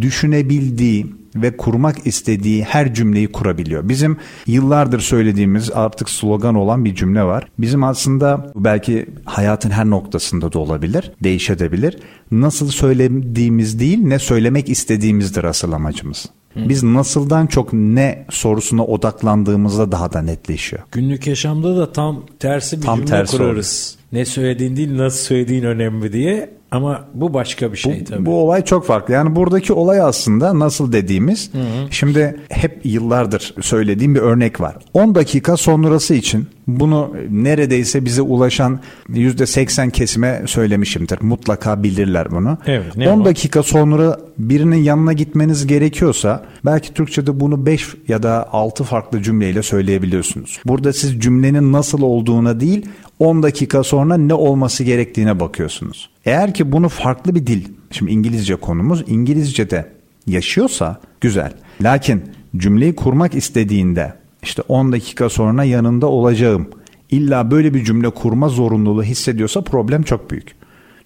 [0.00, 3.88] düşünebildiği ve kurmak istediği her cümleyi kurabiliyor.
[3.88, 7.48] Bizim yıllardır söylediğimiz artık slogan olan bir cümle var.
[7.58, 11.98] Bizim aslında belki hayatın her noktasında da olabilir, değişebilir.
[12.30, 16.26] Nasıl söylediğimiz değil, ne söylemek istediğimizdir asıl amacımız.
[16.56, 20.82] Biz nasıldan çok ne sorusuna odaklandığımızda daha da netleşiyor.
[20.92, 23.96] Günlük yaşamda da tam tersi bir Tam cümle tersi kurarız.
[24.12, 26.55] Ne söylediğin değil nasıl söylediğin önemli diye.
[26.70, 28.26] Ama bu başka bir şey tabii.
[28.26, 29.14] Bu olay çok farklı.
[29.14, 31.50] Yani buradaki olay aslında nasıl dediğimiz.
[31.90, 34.76] Şimdi hep yıllardır söylediğim bir örnek var.
[34.94, 41.18] 10 dakika sonrası için bunu neredeyse bize ulaşan %80 kesime söylemişimdir.
[41.20, 42.58] Mutlaka bilirler bunu.
[42.66, 43.24] Evet, ne 10 o?
[43.24, 49.62] dakika sonra birinin yanına gitmeniz gerekiyorsa belki Türkçe'de bunu 5 ya da 6 farklı cümleyle
[49.62, 50.60] söyleyebiliyorsunuz.
[50.64, 52.86] Burada siz cümlenin nasıl olduğuna değil
[53.18, 56.10] 10 dakika sonra ne olması gerektiğine bakıyorsunuz.
[56.26, 59.92] Eğer ki bunu farklı bir dil, şimdi İngilizce konumuz İngilizce'de
[60.26, 61.52] yaşıyorsa güzel.
[61.80, 62.22] Lakin
[62.56, 66.70] cümleyi kurmak istediğinde işte 10 dakika sonra yanında olacağım.
[67.10, 70.54] İlla böyle bir cümle kurma zorunluluğu hissediyorsa problem çok büyük.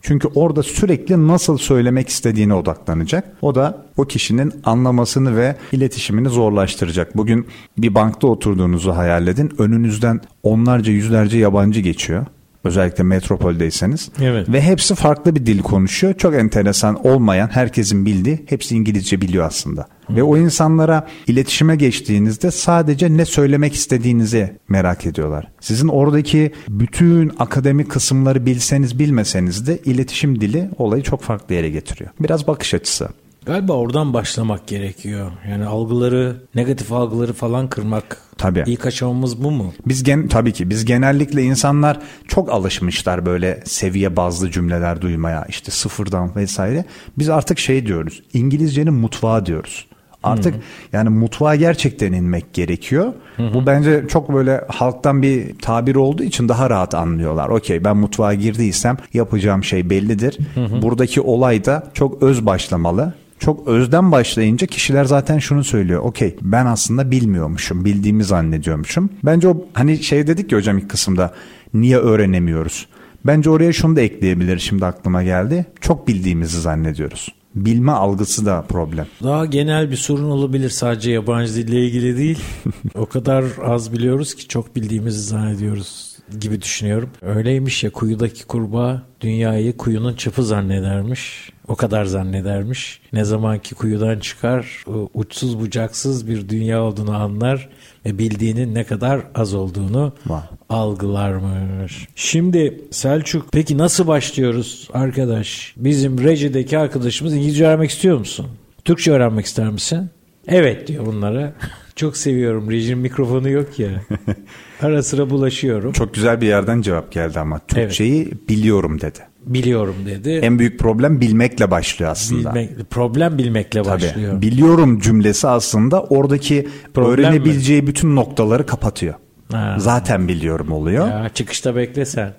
[0.02, 3.37] Çünkü orada sürekli nasıl söylemek istediğine odaklanacak.
[3.42, 7.16] O da o kişinin anlamasını ve iletişimini zorlaştıracak.
[7.16, 7.46] Bugün
[7.78, 9.52] bir bankta oturduğunuzu hayal edin.
[9.59, 12.26] Önünüzden onlarca yüzlerce yabancı geçiyor.
[12.64, 14.11] Özellikle metropoldeyseniz.
[14.23, 14.49] Evet.
[14.49, 16.14] Ve hepsi farklı bir dil konuşuyor.
[16.14, 19.87] Çok enteresan olmayan, herkesin bildiği, hepsi İngilizce biliyor aslında.
[20.11, 25.49] Ve o insanlara iletişime geçtiğinizde sadece ne söylemek istediğinizi merak ediyorlar.
[25.61, 32.11] Sizin oradaki bütün akademik kısımları bilseniz bilmeseniz de iletişim dili olayı çok farklı yere getiriyor.
[32.20, 33.09] Biraz bakış açısı.
[33.46, 35.31] Galiba oradan başlamak gerekiyor.
[35.50, 38.16] Yani algıları, negatif algıları falan kırmak.
[38.38, 38.64] Tabii.
[38.66, 39.72] İlk aşamamız bu mu?
[39.87, 41.98] Biz gen tabii ki biz genellikle insanlar
[42.29, 46.85] çok alışmışlar böyle seviye bazlı cümleler duymaya işte sıfırdan vesaire.
[47.18, 48.22] Biz artık şey diyoruz.
[48.33, 49.87] İngilizcenin mutfağı diyoruz.
[50.22, 50.55] Artık
[50.92, 53.12] yani mutfağa gerçekten inmek gerekiyor.
[53.38, 57.48] Bu bence çok böyle halktan bir tabir olduğu için daha rahat anlıyorlar.
[57.48, 60.38] Okey ben mutfağa girdiysem yapacağım şey bellidir.
[60.83, 63.14] Buradaki olay da çok öz başlamalı.
[63.40, 66.00] Çok özden başlayınca kişiler zaten şunu söylüyor.
[66.00, 67.85] Okey ben aslında bilmiyormuşum.
[67.85, 69.11] Bildiğimi zannediyormuşum.
[69.24, 71.35] Bence o hani şey dedik ya hocam ilk kısımda
[71.74, 72.87] niye öğrenemiyoruz?
[73.26, 75.66] Bence oraya şunu da ekleyebilir şimdi aklıma geldi.
[75.81, 77.29] Çok bildiğimizi zannediyoruz.
[77.55, 79.07] Bilme algısı da problem.
[79.22, 82.38] Daha genel bir sorun olabilir sadece yabancı dille ilgili değil.
[82.94, 86.10] o kadar az biliyoruz ki çok bildiğimizi zannediyoruz
[86.40, 87.11] gibi düşünüyorum.
[87.23, 91.51] Öyleymiş ya kuyudaki kurbağa dünyayı kuyunun çıpı zannedermiş.
[91.69, 93.01] O kadar zannedermiş.
[93.12, 97.69] Ne zamanki kuyudan çıkar uçsuz bucaksız bir dünya olduğunu anlar
[98.07, 100.49] ve bildiğinin ne kadar az olduğunu Wow.
[100.69, 102.09] algılarmış.
[102.16, 105.75] Şimdi Selçuk peki nasıl başlıyoruz arkadaş?
[105.77, 108.47] Bizim rejideki arkadaşımız İngilizce öğrenmek istiyor musun?
[108.85, 110.11] Türkçe öğrenmek ister misin?
[110.49, 111.53] Evet diyor bunlara.
[112.01, 112.71] Çok seviyorum.
[112.71, 113.89] Rejinin mikrofonu yok ya.
[114.83, 115.93] Ara sıra bulaşıyorum.
[115.93, 119.19] Çok güzel bir yerden cevap geldi ama Türkçeyi biliyorum dedi.
[119.47, 120.31] Biliyorum dedi.
[120.31, 122.51] En büyük problem bilmekle başlıyor aslında.
[122.51, 124.03] Bilmek- problem bilmekle Tabii.
[124.03, 124.43] başlıyor.
[124.43, 129.15] Biliyorum cümlesi aslında oradaki Problem öğrenebileceği bütün noktaları kapatıyor.
[129.53, 129.77] Ha.
[129.79, 131.09] Zaten biliyorum oluyor.
[131.09, 132.35] Ya çıkışta bekle sen.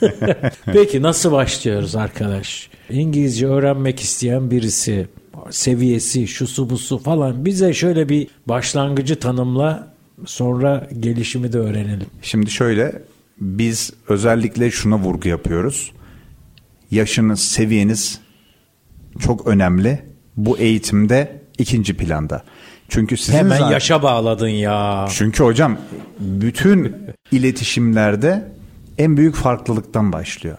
[0.66, 2.70] Peki nasıl başlıyoruz arkadaş?
[2.90, 5.08] İngilizce öğrenmek isteyen birisi
[5.50, 9.94] seviyesi şusu busu falan bize şöyle bir başlangıcı tanımla
[10.26, 12.06] sonra gelişimi de öğrenelim.
[12.22, 13.02] Şimdi şöyle
[13.40, 15.92] biz özellikle şuna vurgu yapıyoruz.
[16.90, 18.20] Yaşınız, seviyeniz
[19.20, 20.02] çok önemli.
[20.36, 22.42] Bu eğitimde ikinci planda.
[22.88, 25.06] Çünkü sizin Hemen zaten- yaşa bağladın ya.
[25.10, 25.78] Çünkü hocam
[26.20, 26.96] bütün
[27.32, 28.52] iletişimlerde
[28.98, 30.58] en büyük farklılıktan başlıyor.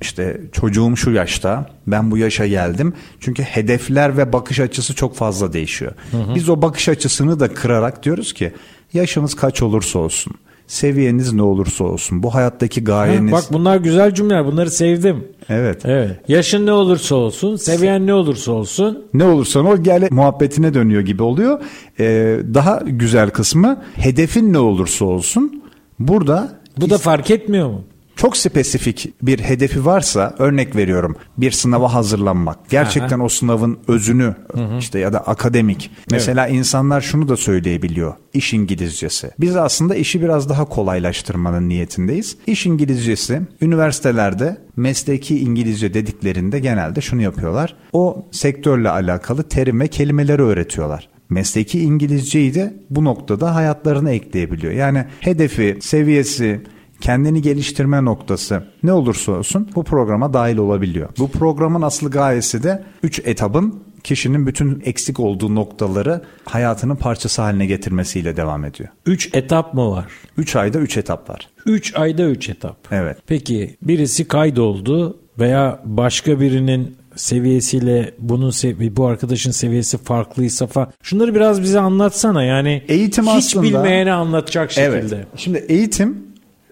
[0.00, 2.92] İşte çocuğum şu yaşta, ben bu yaşa geldim.
[3.20, 5.92] Çünkü hedefler ve bakış açısı çok fazla değişiyor.
[6.34, 8.52] Biz o bakış açısını da kırarak diyoruz ki
[8.92, 10.32] yaşınız kaç olursa olsun,
[10.66, 13.32] seviyeniz ne olursa olsun, bu hayattaki Ha, gayeniz...
[13.32, 14.46] bak bunlar güzel cümleler.
[14.46, 15.28] Bunları sevdim.
[15.48, 15.80] evet.
[15.84, 16.20] Evet.
[16.28, 19.04] Yaşın ne olursa olsun, seviyen ne olursa olsun.
[19.14, 21.60] Ne olursan ol gel muhabbetine dönüyor gibi oluyor.
[22.00, 25.62] Ee, daha güzel kısmı hedefin ne olursa olsun
[25.98, 27.84] burada Bu da fark etmiyor mu?
[28.16, 32.70] Çok spesifik bir hedefi varsa örnek veriyorum bir sınava hazırlanmak.
[32.70, 34.34] Gerçekten o sınavın özünü
[34.78, 35.90] işte ya da akademik.
[36.10, 39.30] Mesela insanlar şunu da söyleyebiliyor iş İngilizcesi.
[39.40, 42.36] Biz aslında işi biraz daha kolaylaştırmanın niyetindeyiz.
[42.46, 47.76] İş İngilizcesi üniversitelerde mesleki İngilizce dediklerinde genelde şunu yapıyorlar.
[47.92, 51.08] O sektörle alakalı terim ve kelimeleri öğretiyorlar.
[51.30, 54.72] Mesleki İngilizceyi de bu noktada hayatlarına ekleyebiliyor.
[54.72, 56.60] Yani hedefi seviyesi
[57.00, 61.08] kendini geliştirme noktası ne olursa olsun bu programa dahil olabiliyor.
[61.18, 67.66] Bu programın asıl gayesi de 3 etabın kişinin bütün eksik olduğu noktaları hayatının parçası haline
[67.66, 68.88] getirmesiyle devam ediyor.
[69.06, 70.04] 3 etap mı var?
[70.38, 71.48] 3 ayda 3 etap var.
[71.66, 72.76] 3 ayda 3 etap.
[72.90, 73.18] Evet.
[73.26, 80.92] Peki birisi kaydoldu veya başka birinin seviyesiyle bunun sevi- bu arkadaşın seviyesi farklıysa falan.
[81.02, 82.82] Şunları biraz bize anlatsana yani.
[82.88, 85.16] Eğitim hiç aslında- bilmeyene anlatacak şekilde.
[85.16, 85.26] Evet.
[85.36, 86.18] Şimdi eğitim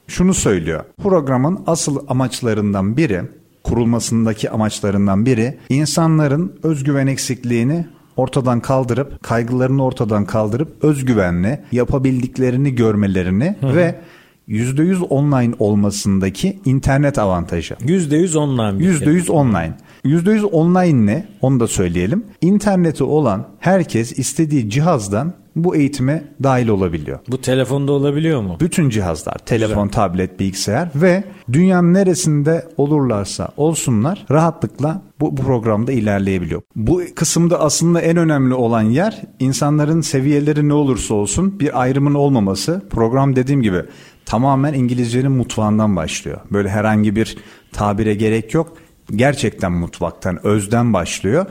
[0.09, 0.85] şunu söylüyor.
[1.03, 3.23] Programın asıl amaçlarından biri,
[3.65, 7.87] kurulmasındaki amaçlarından biri insanların özgüven eksikliğini
[8.17, 14.01] ortadan kaldırıp, kaygılarını ortadan kaldırıp özgüvenli yapabildiklerini görmelerini ve
[14.49, 17.75] %100 online olmasındaki internet avantajı.
[17.75, 18.79] %100 online.
[18.79, 19.11] bir kere.
[19.11, 19.73] %100 online.
[20.05, 21.29] %100 online ne?
[21.41, 22.25] Onu da söyleyelim.
[22.41, 27.19] İnterneti olan herkes istediği cihazdan bu eğitime dahil olabiliyor.
[27.29, 28.57] Bu telefonda olabiliyor mu?
[28.61, 36.63] Bütün cihazlar, telefon, tablet, bilgisayar ve dünyanın neresinde olurlarsa olsunlar rahatlıkla bu, bu programda ilerleyebiliyor.
[36.77, 42.83] Bu kısımda aslında en önemli olan yer insanların seviyeleri ne olursa olsun bir ayrımın olmaması.
[42.91, 43.83] Program dediğim gibi
[44.27, 46.41] tamamen İngilizcenin mutfağından başlıyor.
[46.53, 47.37] Böyle herhangi bir
[47.73, 48.77] tabire gerek yok.
[49.17, 51.47] Gerçekten mutfaktan, özden başlıyor.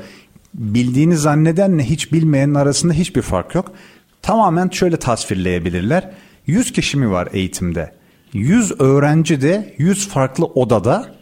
[0.53, 3.71] Bildiğini zannedenle hiç bilmeyenin arasında hiçbir fark yok.
[4.23, 6.09] Tamamen şöyle tasvirleyebilirler.
[6.47, 7.93] 100 kişi mi var eğitimde?
[8.33, 11.15] 100 öğrenci de 100 farklı odada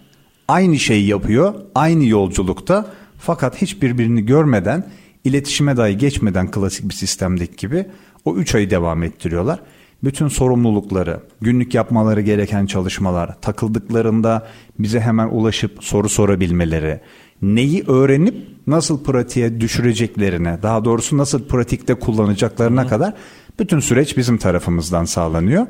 [0.47, 2.85] aynı şeyi yapıyor, aynı yolculukta
[3.17, 4.87] fakat hiç birbirini görmeden,
[5.23, 7.85] iletişime dahi geçmeden klasik bir sistemdeki gibi
[8.25, 9.59] o 3 ayı devam ettiriyorlar.
[10.03, 14.47] Bütün sorumlulukları, günlük yapmaları gereken çalışmalar, takıldıklarında
[14.79, 17.01] bize hemen ulaşıp soru sorabilmeleri,
[17.41, 18.35] neyi öğrenip
[18.67, 23.13] nasıl pratiğe düşüreceklerine, daha doğrusu nasıl pratikte kullanacaklarına kadar
[23.59, 25.67] bütün süreç bizim tarafımızdan sağlanıyor.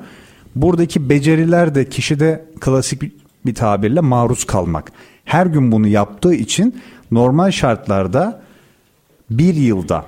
[0.56, 3.12] Buradaki beceriler de kişide klasik bir-
[3.46, 4.92] bir tabirle maruz kalmak.
[5.26, 6.76] Her gün bunu yaptığı için
[7.12, 8.42] normal şartlarda
[9.30, 10.06] bir yılda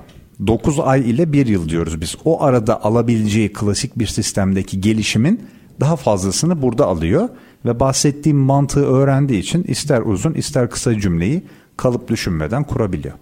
[0.48, 2.16] 9 ay ile bir yıl diyoruz biz.
[2.26, 5.42] O arada alabileceği klasik bir sistemdeki gelişimin
[5.80, 7.30] daha fazlasını burada alıyor
[7.66, 11.44] ve bahsettiğim mantığı öğrendiği için ister uzun ister kısa cümleyi
[11.78, 13.14] kalıp düşünmeden kurabiliyor.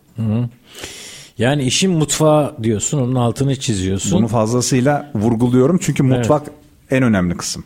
[1.38, 4.19] Yani işin mutfağı diyorsun onun altını çiziyorsun.
[4.19, 6.47] Bunu fazlasıyla vurguluyorum çünkü mutfak
[6.89, 7.63] en önemli kısım.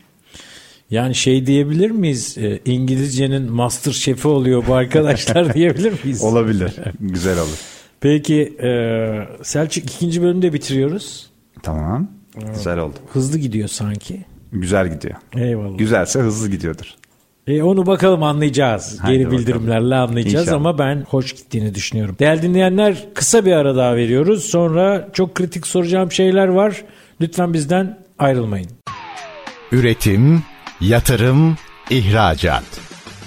[0.89, 2.38] Yani şey diyebilir miyiz?
[2.38, 6.23] E, İngilizcenin master şefi oluyor bu arkadaşlar diyebilir miyiz?
[6.23, 6.73] Olabilir.
[6.99, 7.57] Güzel olur.
[7.99, 8.69] Peki e,
[9.43, 11.29] Selçuk ikinci bölümde bitiriyoruz.
[11.63, 12.07] Tamam.
[12.55, 12.95] Güzel oldu.
[13.13, 14.25] Hızlı gidiyor sanki.
[14.61, 15.15] Güzel gidiyor.
[15.37, 15.77] Eyvallah.
[15.77, 16.85] Güzelse hızlı gidiyordur.
[17.47, 18.99] E onu bakalım anlayacağız.
[19.01, 19.41] Haydi Geri bakalım.
[19.41, 20.57] bildirimlerle anlayacağız İnşallah.
[20.57, 22.15] ama ben hoş gittiğini düşünüyorum.
[22.19, 24.43] Değerli dinleyenler kısa bir ara daha veriyoruz.
[24.45, 26.83] Sonra çok kritik soracağım şeyler var.
[27.21, 28.67] Lütfen bizden ayrılmayın.
[29.71, 30.43] Üretim,
[30.81, 31.57] yatırım,
[31.89, 32.63] ihracat.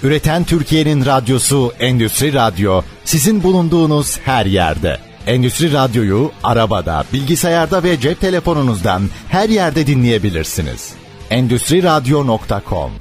[0.03, 4.97] Üreten Türkiye'nin radyosu Endüstri Radyo sizin bulunduğunuz her yerde.
[5.27, 10.93] Endüstri Radyo'yu arabada, bilgisayarda ve cep telefonunuzdan her yerde dinleyebilirsiniz.
[11.29, 12.91] Endüstri Radyo.com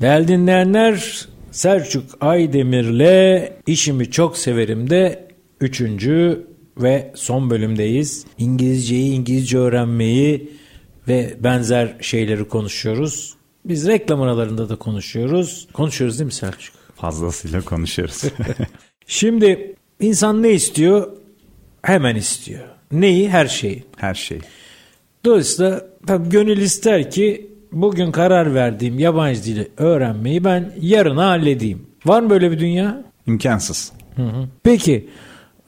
[0.00, 5.28] Değerli dinleyenler Selçuk Aydemir'le işimi çok severim de
[5.60, 8.26] üçüncü ve son bölümdeyiz.
[8.38, 10.52] İngilizceyi, İngilizce öğrenmeyi
[11.08, 13.34] ve benzer şeyleri konuşuyoruz.
[13.64, 15.68] Biz reklam aralarında da konuşuyoruz.
[15.72, 16.74] Konuşuyoruz değil mi Selçuk?
[16.96, 18.22] Fazlasıyla konuşuyoruz.
[19.06, 21.12] Şimdi insan ne istiyor?
[21.82, 22.64] Hemen istiyor.
[22.92, 23.30] Neyi?
[23.30, 23.84] Her şeyi.
[23.96, 24.38] Her şey.
[25.24, 31.86] Dolayısıyla tabii gönül ister ki bugün karar verdiğim yabancı dili öğrenmeyi ben yarına halledeyim.
[32.06, 33.04] Var mı böyle bir dünya?
[33.26, 33.92] İmkansız.
[34.62, 35.08] Peki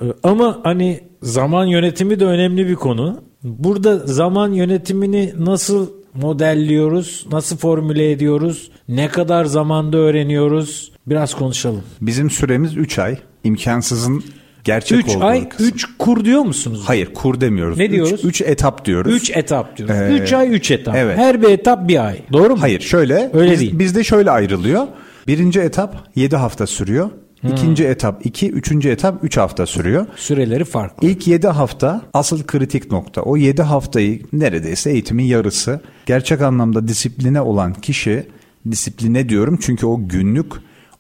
[0.03, 3.23] e, ama hani zaman yönetimi de önemli bir konu.
[3.43, 7.27] Burada zaman yönetimini nasıl modelliyoruz?
[7.33, 8.71] Nasıl formüle ediyoruz?
[8.89, 10.93] Ne kadar zamanda öğreniyoruz?
[11.07, 11.83] Biraz konuşalım.
[12.01, 13.19] Bizim süremiz 3 ay.
[13.45, 14.25] İmkansızın
[14.67, 15.67] gerçek 3 olduğu ay kısım.
[15.67, 16.83] 3 kur diyor musunuz?
[16.87, 17.79] Hayır kur demiyoruz.
[17.79, 18.25] Ne diyoruz?
[18.25, 19.15] 3 etap diyoruz.
[19.15, 19.97] 3 etap diyoruz.
[19.97, 20.95] Ee, 3 ay 3 etap.
[20.97, 21.19] evet.
[21.19, 22.19] Her bir etap bir ay.
[22.33, 22.63] Doğru mu?
[22.63, 23.31] Hayır şöyle.
[23.33, 23.79] Öyle biz- değil.
[23.79, 24.87] Bizde şöyle ayrılıyor.
[25.27, 27.11] Birinci etap 7 hafta sürüyor.
[27.41, 27.51] Hmm.
[27.51, 30.07] İkinci etap 2, üçüncü etap 3 hafta sürüyor.
[30.17, 31.09] Süreleri farklı.
[31.09, 33.23] İlk 7 hafta asıl kritik nokta.
[33.23, 35.81] O 7 haftayı neredeyse eğitimin yarısı.
[36.07, 38.27] Gerçek anlamda disipline olan kişi,
[38.71, 40.47] disipline diyorum çünkü o günlük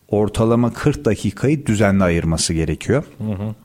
[0.09, 3.05] ortalama 40 dakikayı düzenli ayırması gerekiyor.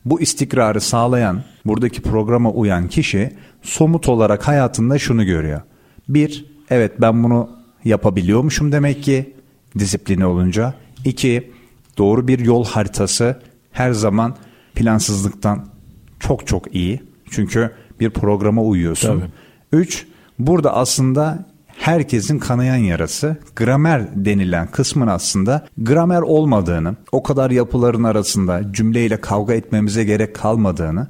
[0.05, 5.61] Bu istikrarı sağlayan, buradaki programa uyan kişi somut olarak hayatında şunu görüyor.
[6.09, 7.49] Bir, evet ben bunu
[7.85, 9.33] yapabiliyormuşum demek ki
[9.79, 10.73] disipline olunca.
[11.05, 11.51] İki,
[11.97, 13.39] doğru bir yol haritası
[13.71, 14.35] her zaman
[14.75, 15.65] plansızlıktan
[16.19, 17.01] çok çok iyi.
[17.31, 19.19] Çünkü bir programa uyuyorsun.
[19.19, 19.29] Tabii.
[19.81, 20.05] Üç,
[20.39, 21.50] burada aslında
[21.81, 29.53] herkesin kanayan yarası gramer denilen kısmın aslında gramer olmadığını, o kadar yapıların arasında cümleyle kavga
[29.53, 31.07] etmemize gerek kalmadığını,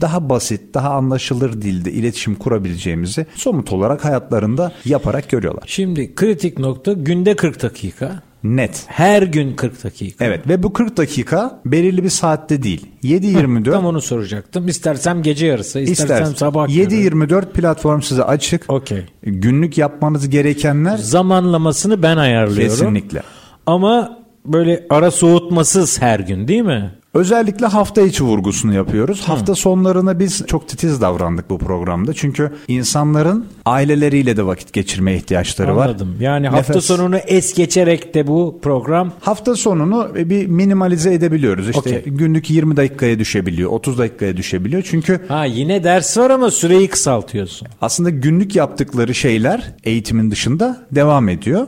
[0.00, 5.64] daha basit, daha anlaşılır dilde iletişim kurabileceğimizi somut olarak hayatlarında yaparak görüyorlar.
[5.66, 8.22] Şimdi kritik nokta günde 40 dakika.
[8.46, 8.84] Net.
[8.86, 10.24] Her gün 40 dakika.
[10.24, 12.86] Evet ve bu 40 dakika belirli bir saatte değil.
[13.02, 14.68] 7-24 Tam onu soracaktım.
[14.68, 16.36] İstersem gece yarısı, istersem İster.
[16.38, 16.76] sabah körü.
[16.76, 18.64] 7-24 platform size açık.
[18.68, 19.02] Okey.
[19.22, 22.62] Günlük yapmanız gerekenler Zamanlamasını ben ayarlıyorum.
[22.68, 23.22] kesinlikle.
[23.66, 26.90] Ama böyle ara soğutmasız her gün değil mi?
[27.16, 29.22] Özellikle hafta içi vurgusunu yapıyoruz.
[29.28, 32.12] Hafta sonlarına biz çok titiz davrandık bu programda.
[32.14, 35.86] Çünkü insanların aileleriyle de vakit geçirmeye ihtiyaçları var.
[35.86, 36.16] Anladım.
[36.20, 41.68] Yani hafta Nefes- sonunu es geçerek de bu program Hafta sonunu bir minimalize edebiliyoruz.
[41.68, 42.02] İşte Okey.
[42.06, 44.82] günlük 20 dakikaya düşebiliyor, 30 dakikaya düşebiliyor.
[44.90, 47.68] Çünkü ha yine ders var ama süreyi kısaltıyorsun.
[47.80, 51.66] aslında günlük yaptıkları şeyler eğitimin dışında devam ediyor.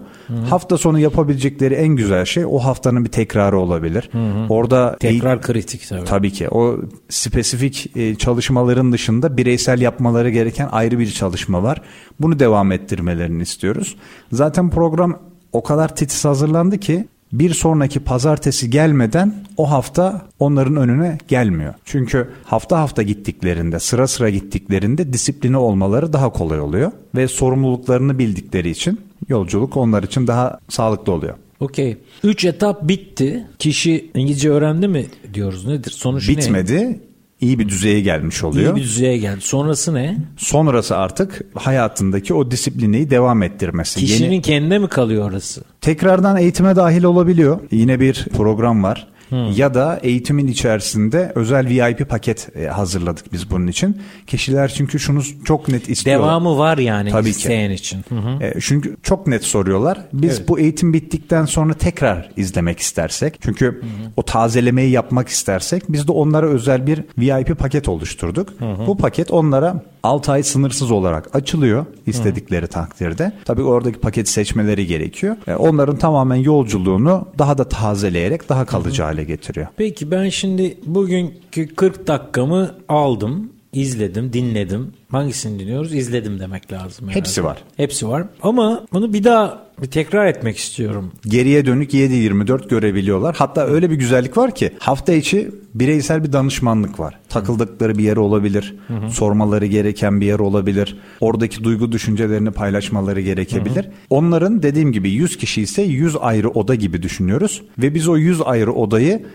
[0.51, 4.11] Hafta sonu yapabilecekleri en güzel şey o haftanın bir tekrarı olabilir.
[4.49, 6.05] Orada Tekrar kritik tabii.
[6.05, 11.83] Tabii ki o spesifik e, çalışmaların dışında bireysel yapmaları gereken ayrı bir çalışma var.
[12.21, 13.97] Bunu devam ettirmelerini istiyoruz.
[14.33, 15.19] Zaten program
[15.53, 21.75] o kadar titiz hazırlandı ki bir sonraki pazartesi gelmeden o hafta onların önüne gelmiyor.
[21.85, 28.71] Çünkü hafta hafta gittiklerinde, sıra sıra gittiklerinde disipline olmaları daha kolay oluyor ve sorumluluklarını bildikleri
[28.71, 31.35] için yolculuk onlar için daha sağlıklı oluyor.
[31.61, 31.97] Okey.
[32.25, 33.47] Üç etap bitti.
[33.59, 35.67] Kişi İngilizce öğrendi mi diyoruz.
[35.67, 35.91] Nedir?
[35.91, 36.37] Sonuç ne?
[36.37, 37.01] Bitmedi.
[37.41, 38.73] İyi bir düzeye gelmiş oluyor.
[38.73, 39.41] İyi bir düzeye geldi.
[39.41, 40.17] Sonrası ne?
[40.37, 44.01] Sonrası artık hayatındaki o disiplini devam ettirmesi.
[44.01, 45.63] Kişinin Yeni, kendine mi kalıyor orası?
[45.81, 47.61] tekrardan eğitime dahil olabiliyor.
[47.71, 49.07] Yine bir program var.
[49.55, 54.03] Ya da eğitimin içerisinde özel VIP paket e, hazırladık biz bunun için.
[54.27, 56.19] Kişiler çünkü şunu çok net istiyor.
[56.21, 57.31] Devamı var yani Tabii ki.
[57.31, 58.05] isteyen için.
[58.09, 58.45] Hı hı.
[58.45, 59.99] E, çünkü çok net soruyorlar.
[60.13, 60.49] Biz Evet.
[60.49, 63.83] bu eğitim bittikten sonra tekrar izlemek istersek, çünkü
[64.17, 68.49] o tazelemeyi yapmak istersek biz de onlara özel bir VIP paket oluşturduk.
[68.87, 73.33] Bu paket onlara 6 ay sınırsız olarak açılıyor istedikleri takdirde.
[73.45, 75.37] Tabii oradaki paketi seçmeleri gerekiyor.
[75.47, 79.67] E, onların tamamen yolculuğunu daha da tazeleyerek daha kalıcı hale getiriyor.
[79.77, 83.53] Peki ben şimdi bugünkü 40 dakikamı aldım.
[83.73, 84.93] İzledim, dinledim.
[85.11, 85.95] Hangisini dinliyoruz?
[85.95, 87.07] İzledim demek lazım.
[87.09, 87.19] herhalde.
[87.21, 87.59] Hepsi var.
[87.77, 88.25] Hepsi var.
[88.43, 91.13] Ama bunu bir daha bir tekrar etmek istiyorum.
[91.27, 93.37] Geriye dönük 7-24 görebiliyorlar.
[93.39, 97.19] Hatta öyle bir güzellik var ki hafta içi bireysel bir danışmanlık var.
[97.29, 98.75] Takıldıkları bir yer olabilir.
[99.11, 100.99] Sormaları gereken bir yer olabilir.
[101.21, 103.89] Oradaki duygu düşüncelerini paylaşmaları gerekebilir.
[104.11, 107.63] Onların dediğim gibi 100 kişi ise 100 ayrı oda gibi düşünüyoruz.
[107.79, 109.27] Ve biz o 100 ayrı odayı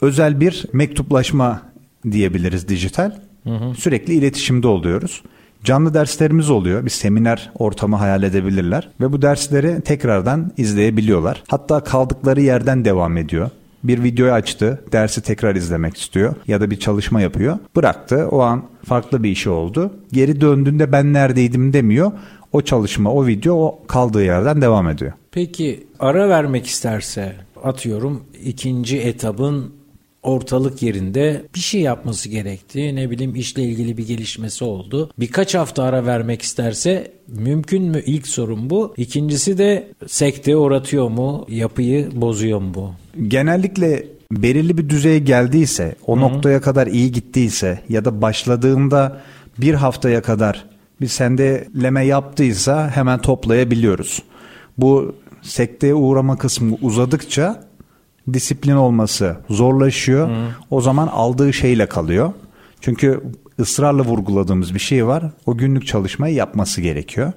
[0.00, 1.62] özel bir mektuplaşma
[2.10, 3.12] diyebiliriz dijital.
[3.76, 5.22] Sürekli iletişimde oluyoruz.
[5.64, 6.84] Canlı derslerimiz oluyor.
[6.84, 11.42] Bir seminer ortamı hayal edebilirler ve bu dersleri tekrardan izleyebiliyorlar.
[11.48, 13.50] Hatta kaldıkları yerden devam ediyor.
[13.84, 17.58] Bir videoyu açtı, dersi tekrar izlemek istiyor ya da bir çalışma yapıyor.
[17.76, 19.92] Bıraktı, o an farklı bir işi oldu.
[20.12, 22.12] Geri döndüğünde ben neredeydim demiyor.
[22.52, 25.12] O çalışma, o video o kaldığı yerden devam ediyor.
[25.32, 27.32] Peki ara vermek isterse
[27.64, 29.72] atıyorum ikinci etabın
[30.22, 32.96] ortalık yerinde bir şey yapması gerekti.
[32.96, 35.10] Ne bileyim işle ilgili bir gelişmesi oldu.
[35.18, 38.02] Birkaç hafta ara vermek isterse mümkün mü?
[38.06, 38.94] İlk sorun bu.
[38.96, 41.46] İkincisi de sekteye uğratıyor mu?
[41.48, 42.90] Yapıyı bozuyor mu bu?
[43.28, 49.20] Genellikle belirli bir düzeye geldiyse, o noktaya kadar iyi gittiyse ya da başladığında
[49.58, 50.64] bir haftaya kadar
[51.00, 54.22] bir sendeleme yaptıysa hemen toplayabiliyoruz.
[54.78, 57.64] Bu sekteye uğrama kısmı uzadıkça
[58.32, 60.30] disiplin olması zorlaşıyor.
[60.70, 62.32] O zaman aldığı şeyle kalıyor.
[62.80, 63.22] Çünkü
[63.60, 65.24] ısrarla vurguladığımız bir şey var.
[65.46, 67.32] O günlük çalışmayı yapması gerekiyor.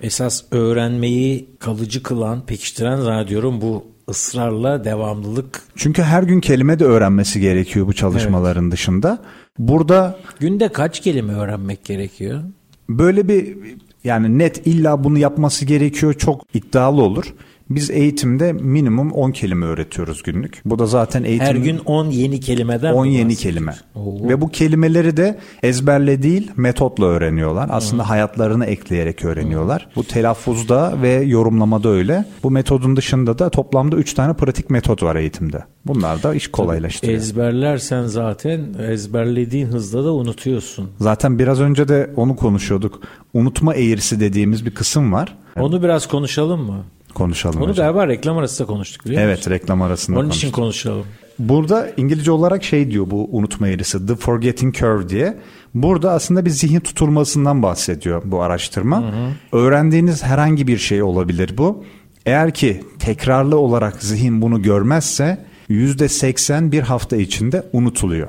[0.00, 5.62] Esas öğrenmeyi kalıcı kılan, pekiştiren zannediyorum bu ısrarla devamlılık.
[5.76, 9.18] Çünkü her gün kelime de öğrenmesi gerekiyor bu çalışmaların dışında.
[9.58, 12.42] Burada Günde kaç kelime öğrenmek gerekiyor?
[12.88, 13.56] böyle bir
[14.04, 17.34] yani net illa bunu yapması gerekiyor çok iddialı olur.
[17.70, 20.62] Biz eğitimde minimum 10 kelime öğretiyoruz günlük.
[20.64, 23.74] Bu da zaten eğitim Her gün 10 yeni kelimeden 10 mi yeni kelime.
[23.94, 24.28] Oo.
[24.28, 27.68] Ve bu kelimeleri de ezberle değil metotla öğreniyorlar.
[27.72, 29.88] Aslında hayatlarını ekleyerek öğreniyorlar.
[29.96, 32.24] Bu telaffuzda ve yorumlamada öyle.
[32.42, 35.64] Bu metodun dışında da toplamda 3 tane pratik metot var eğitimde.
[35.86, 37.18] Bunlar da iş kolaylaştırıyor.
[37.18, 38.60] Ezberlersen zaten
[38.90, 40.90] ezberlediğin hızda da unutuyorsun.
[41.00, 43.00] Zaten biraz önce de onu konuşuyorduk.
[43.34, 45.38] Unutma eğrisi dediğimiz bir kısım var.
[45.56, 46.84] Onu biraz konuşalım mı?
[47.16, 47.86] Konuşalım Onu hocam.
[47.86, 49.32] galiba reklam arası da konuştuk biliyor musun?
[49.32, 50.48] Evet reklam arasında Onun konuştuk.
[50.48, 51.04] için konuşalım.
[51.38, 55.36] Burada İngilizce olarak şey diyor bu unutma eğrisi the forgetting curve diye.
[55.74, 59.04] Burada aslında bir zihin tutulmasından bahsediyor bu araştırma.
[59.52, 61.84] Öğrendiğiniz herhangi bir şey olabilir bu.
[62.26, 65.38] Eğer ki tekrarlı olarak zihin bunu görmezse
[65.70, 68.28] %80 bir hafta içinde unutuluyor.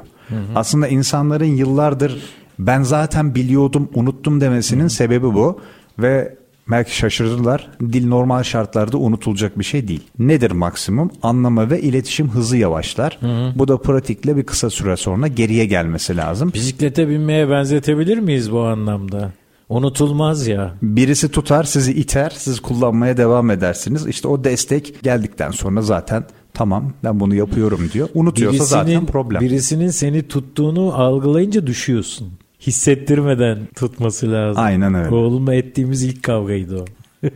[0.55, 2.21] Aslında insanların yıllardır
[2.59, 5.59] ben zaten biliyordum unuttum demesinin sebebi bu
[5.99, 6.37] ve
[6.71, 7.69] belki şaşırdılar.
[7.81, 10.03] Dil normal şartlarda unutulacak bir şey değil.
[10.19, 11.11] Nedir maksimum?
[11.23, 13.19] Anlama ve iletişim hızı yavaşlar.
[13.55, 16.51] Bu da pratikle bir kısa süre sonra geriye gelmesi lazım.
[16.53, 19.31] Bisiklete binmeye benzetebilir miyiz bu anlamda?
[19.69, 20.73] Unutulmaz ya.
[20.81, 24.07] Birisi tutar sizi iter siz kullanmaya devam edersiniz.
[24.07, 28.09] İşte o destek geldikten sonra zaten tamam ben bunu yapıyorum diyor.
[28.13, 29.41] Unutuyorsa zaten problem.
[29.41, 32.31] birisinin seni tuttuğunu algılayınca düşüyorsun.
[32.59, 34.63] Hissettirmeden tutması lazım.
[34.63, 35.15] Aynen öyle.
[35.15, 36.85] Oğlumla ettiğimiz ilk kavgaydı o.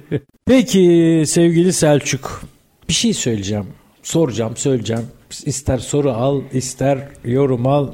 [0.45, 2.41] Peki sevgili Selçuk
[2.87, 3.65] bir şey söyleyeceğim.
[4.03, 5.05] Soracağım söyleyeceğim.
[5.45, 7.91] İster soru al ister yorum al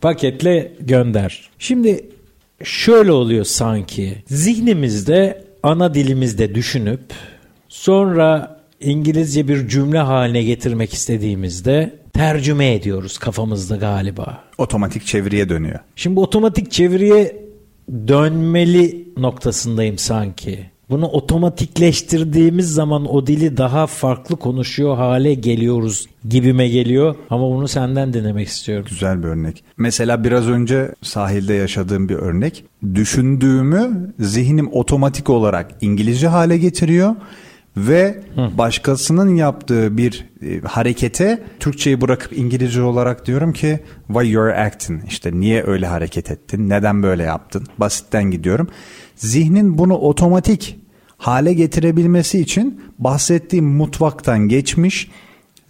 [0.00, 1.50] paketle gönder.
[1.58, 2.06] Şimdi
[2.64, 7.00] şöyle oluyor sanki zihnimizde ana dilimizde düşünüp
[7.68, 14.44] sonra İngilizce bir cümle haline getirmek istediğimizde tercüme ediyoruz kafamızda galiba.
[14.58, 15.78] Otomatik çeviriye dönüyor.
[15.96, 17.36] Şimdi otomatik çeviriye
[18.08, 20.70] dönmeli noktasındayım sanki.
[20.90, 27.14] Bunu otomatikleştirdiğimiz zaman o dili daha farklı konuşuyor hale geliyoruz gibime geliyor.
[27.30, 28.86] Ama bunu senden dinlemek istiyorum.
[28.88, 29.64] Güzel bir örnek.
[29.76, 32.64] Mesela biraz önce sahilde yaşadığım bir örnek.
[32.94, 37.14] Düşündüğümü zihnim otomatik olarak İngilizce hale getiriyor
[37.86, 38.20] ve
[38.58, 45.02] başkasının yaptığı bir e, harekete Türkçeyi bırakıp İngilizce olarak diyorum ki why you're acting?
[45.08, 46.68] İşte niye öyle hareket ettin?
[46.68, 47.66] Neden böyle yaptın?
[47.78, 48.68] Basitten gidiyorum.
[49.16, 50.78] Zihnin bunu otomatik
[51.16, 55.10] hale getirebilmesi için bahsettiğim mutfaktan geçmiş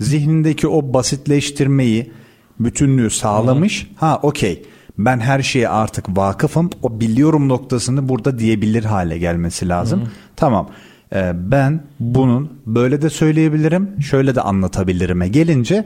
[0.01, 2.13] zihnindeki o basitleştirmeyi
[2.61, 3.91] bütünlüğü sağlamış.
[3.97, 4.63] Ha okey.
[4.99, 6.71] Ben her şeye artık vakıfım.
[6.83, 10.01] O biliyorum noktasını burada diyebilir hale gelmesi lazım.
[10.37, 10.69] Tamam.
[10.71, 10.88] ee,
[11.35, 15.85] ben bunun böyle de söyleyebilirim şöyle de anlatabilirim'e gelince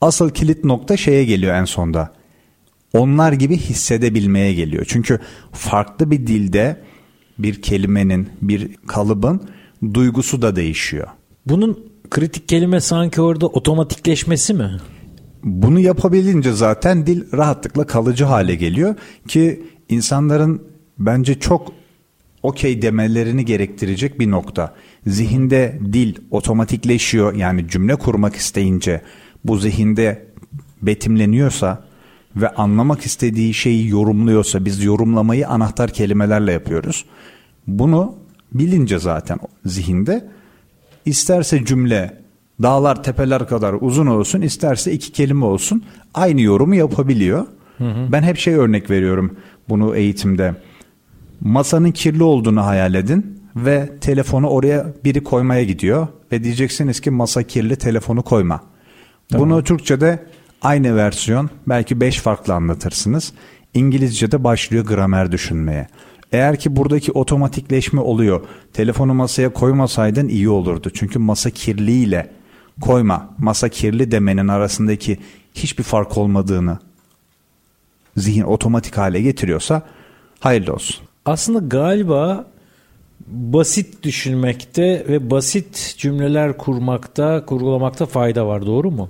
[0.00, 2.12] asıl kilit nokta şeye geliyor en sonda
[2.92, 4.84] onlar gibi hissedebilmeye geliyor.
[4.88, 5.20] Çünkü
[5.52, 6.76] farklı bir dilde
[7.38, 9.40] bir kelimenin, bir kalıbın
[9.94, 11.08] duygusu da değişiyor.
[11.46, 11.78] Bunun
[12.10, 14.70] kritik kelime sanki orada otomatikleşmesi mi?
[15.44, 18.94] Bunu yapabilince zaten dil rahatlıkla kalıcı hale geliyor
[19.28, 20.62] ki insanların
[20.98, 21.72] bence çok
[22.44, 24.74] okey demelerini gerektirecek bir nokta.
[25.06, 29.00] Zihinde dil otomatikleşiyor yani cümle kurmak isteyince
[29.44, 30.26] bu zihinde
[30.82, 31.84] betimleniyorsa
[32.36, 37.04] ve anlamak istediği şeyi yorumluyorsa biz yorumlamayı anahtar kelimelerle yapıyoruz.
[37.66, 38.14] Bunu
[38.52, 40.28] bilince zaten zihinde
[41.06, 42.22] isterse cümle
[42.62, 45.84] dağlar tepeler kadar uzun olsun isterse iki kelime olsun
[46.14, 47.46] aynı yorumu yapabiliyor.
[47.78, 48.12] Hı hı.
[48.12, 49.36] Ben hep şey örnek veriyorum
[49.68, 50.54] bunu eğitimde.
[51.44, 57.42] Masanın kirli olduğunu hayal edin ve telefonu oraya biri koymaya gidiyor ve diyeceksiniz ki masa
[57.42, 58.60] kirli telefonu koyma.
[59.28, 59.50] Tamam.
[59.50, 60.26] Bunu Türkçe'de
[60.62, 63.32] aynı versiyon belki beş farklı anlatırsınız.
[63.74, 65.88] İngilizce'de başlıyor gramer düşünmeye.
[66.32, 68.40] Eğer ki buradaki otomatikleşme oluyor.
[68.72, 70.90] Telefonu masaya koymasaydın iyi olurdu.
[70.94, 72.30] Çünkü masa kirliyle
[72.80, 75.18] koyma, masa kirli demenin arasındaki
[75.54, 76.78] hiçbir fark olmadığını
[78.16, 79.82] zihin otomatik hale getiriyorsa
[80.40, 81.13] hayırlı olsun.
[81.24, 82.46] Aslında galiba
[83.26, 88.66] basit düşünmekte ve basit cümleler kurmakta, kurgulamakta fayda var.
[88.66, 89.08] Doğru mu?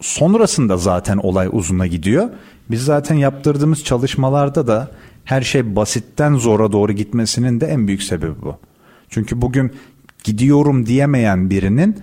[0.00, 2.30] Sonrasında zaten olay uzuna gidiyor.
[2.70, 4.90] Biz zaten yaptırdığımız çalışmalarda da
[5.24, 8.56] her şey basitten zora doğru gitmesinin de en büyük sebebi bu.
[9.08, 9.72] Çünkü bugün
[10.24, 11.96] gidiyorum diyemeyen birinin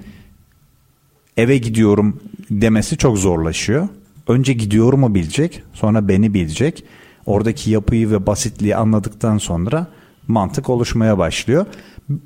[1.37, 2.19] eve gidiyorum
[2.49, 3.87] demesi çok zorlaşıyor.
[4.27, 6.83] Önce gidiyorumu bilecek, sonra beni bilecek.
[7.29, 9.87] Oradaki yapıyı ve basitliği anladıktan sonra
[10.27, 11.65] mantık oluşmaya başlıyor.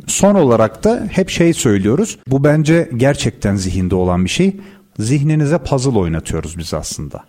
[0.07, 2.19] Son olarak da hep şey söylüyoruz.
[2.27, 4.55] Bu bence gerçekten zihinde olan bir şey.
[4.99, 7.23] Zihninize puzzle oynatıyoruz biz aslında.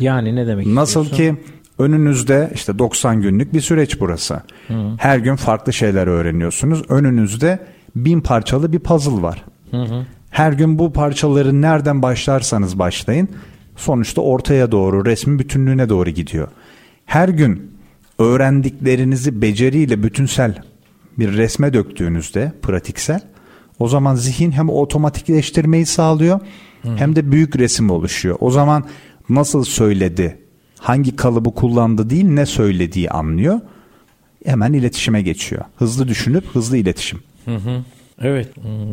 [0.00, 1.36] Yani ne demek Nasıl ki
[1.78, 4.42] önünüzde işte 90 günlük bir süreç burası.
[4.68, 4.74] Hı.
[4.98, 6.82] Her gün farklı şeyler öğreniyorsunuz.
[6.88, 7.58] Önünüzde
[7.96, 9.44] bin parçalı bir puzzle var.
[9.70, 10.06] Hı hı.
[10.30, 13.28] Her gün bu parçaları nereden başlarsanız başlayın
[13.76, 16.48] sonuçta ortaya doğru resmin bütünlüğüne doğru gidiyor.
[17.08, 17.70] Her gün
[18.18, 20.62] öğrendiklerinizi beceriyle bütünsel
[21.18, 23.20] bir resme döktüğünüzde pratiksel
[23.78, 26.40] o zaman zihin hem otomatikleştirmeyi sağlıyor
[26.82, 26.96] Hı.
[26.96, 28.36] hem de büyük resim oluşuyor.
[28.40, 28.84] O zaman
[29.28, 30.38] nasıl söyledi,
[30.78, 33.60] hangi kalıbı kullandı değil ne söylediği anlıyor.
[34.44, 35.64] Hemen iletişime geçiyor.
[35.76, 37.20] Hızlı düşünüp hızlı iletişim.
[37.44, 37.84] Hı hı.
[38.22, 38.48] Evet.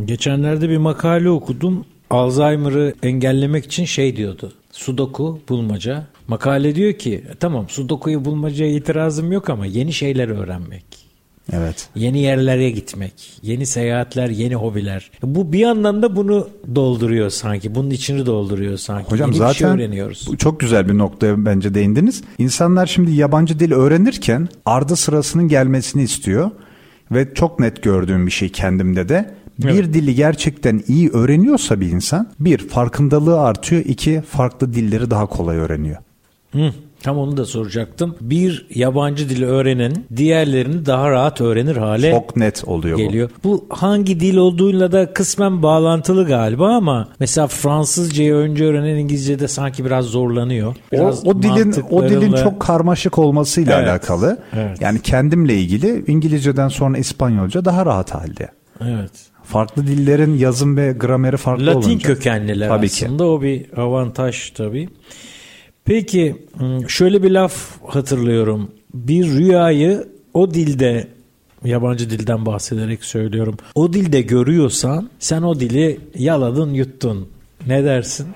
[0.06, 1.86] Geçenlerde bir makale okudum.
[2.10, 4.54] Alzheimer'ı engellemek için şey diyordu.
[4.72, 6.08] Sudoku bulmaca.
[6.28, 11.06] Makale diyor ki tamam Sudoku'yu bulmacaya itirazım yok ama yeni şeyler öğrenmek.
[11.54, 11.90] Evet.
[11.96, 15.12] Yeni yerlere gitmek, yeni seyahatler, yeni hobiler.
[15.24, 17.76] Bu bir yandan da bunu dolduruyor sanki.
[17.76, 19.12] Bunun içini dolduruyor sanki.
[19.12, 20.30] Hocam yeni zaten bir şey öğreniyoruz.
[20.38, 22.24] çok güzel bir noktaya bence değindiniz.
[22.38, 26.52] İnsanlar şimdi yabancı dil öğrenirken ardı sırasının gelmesini istiyor
[27.12, 29.94] ve çok net gördüğüm bir şey kendimde de bir evet.
[29.94, 35.98] dili gerçekten iyi öğreniyorsa bir insan bir farkındalığı artıyor iki farklı dilleri daha kolay öğreniyor.
[36.56, 36.72] Hı.
[37.06, 38.16] Tam onu da soracaktım.
[38.22, 43.30] Bir yabancı dili öğrenen diğerlerini daha rahat öğrenir hale Çok net oluyor geliyor.
[43.44, 43.52] Bu.
[43.52, 49.86] bu hangi dil olduğuyla da kısmen bağlantılı galiba ama mesela Fransızcayı önce öğrenen İngilizce'de sanki
[49.86, 50.76] biraz zorlanıyor.
[50.92, 53.90] Biraz o, o dilin o dilin çok karmaşık olmasıyla evet.
[53.90, 54.38] alakalı.
[54.54, 54.82] Evet.
[54.82, 58.50] Yani kendimle ilgili İngilizceden sonra İspanyolca daha rahat halde.
[58.82, 59.12] Evet.
[59.44, 61.94] Farklı dillerin yazım ve grameri farklı Latin olunca.
[61.94, 63.30] Latin kökenliler tabii aslında ki.
[63.30, 64.90] o bir avantaj tabii.
[65.86, 68.72] Peki hmm, şöyle bir laf hatırlıyorum.
[68.94, 71.08] Bir rüyayı o dilde
[71.64, 73.58] yabancı dilden bahsederek söylüyorum.
[73.76, 77.30] O dilde görüyorsan sen o dili yaladın yuttun.
[77.68, 78.28] Ne dersin?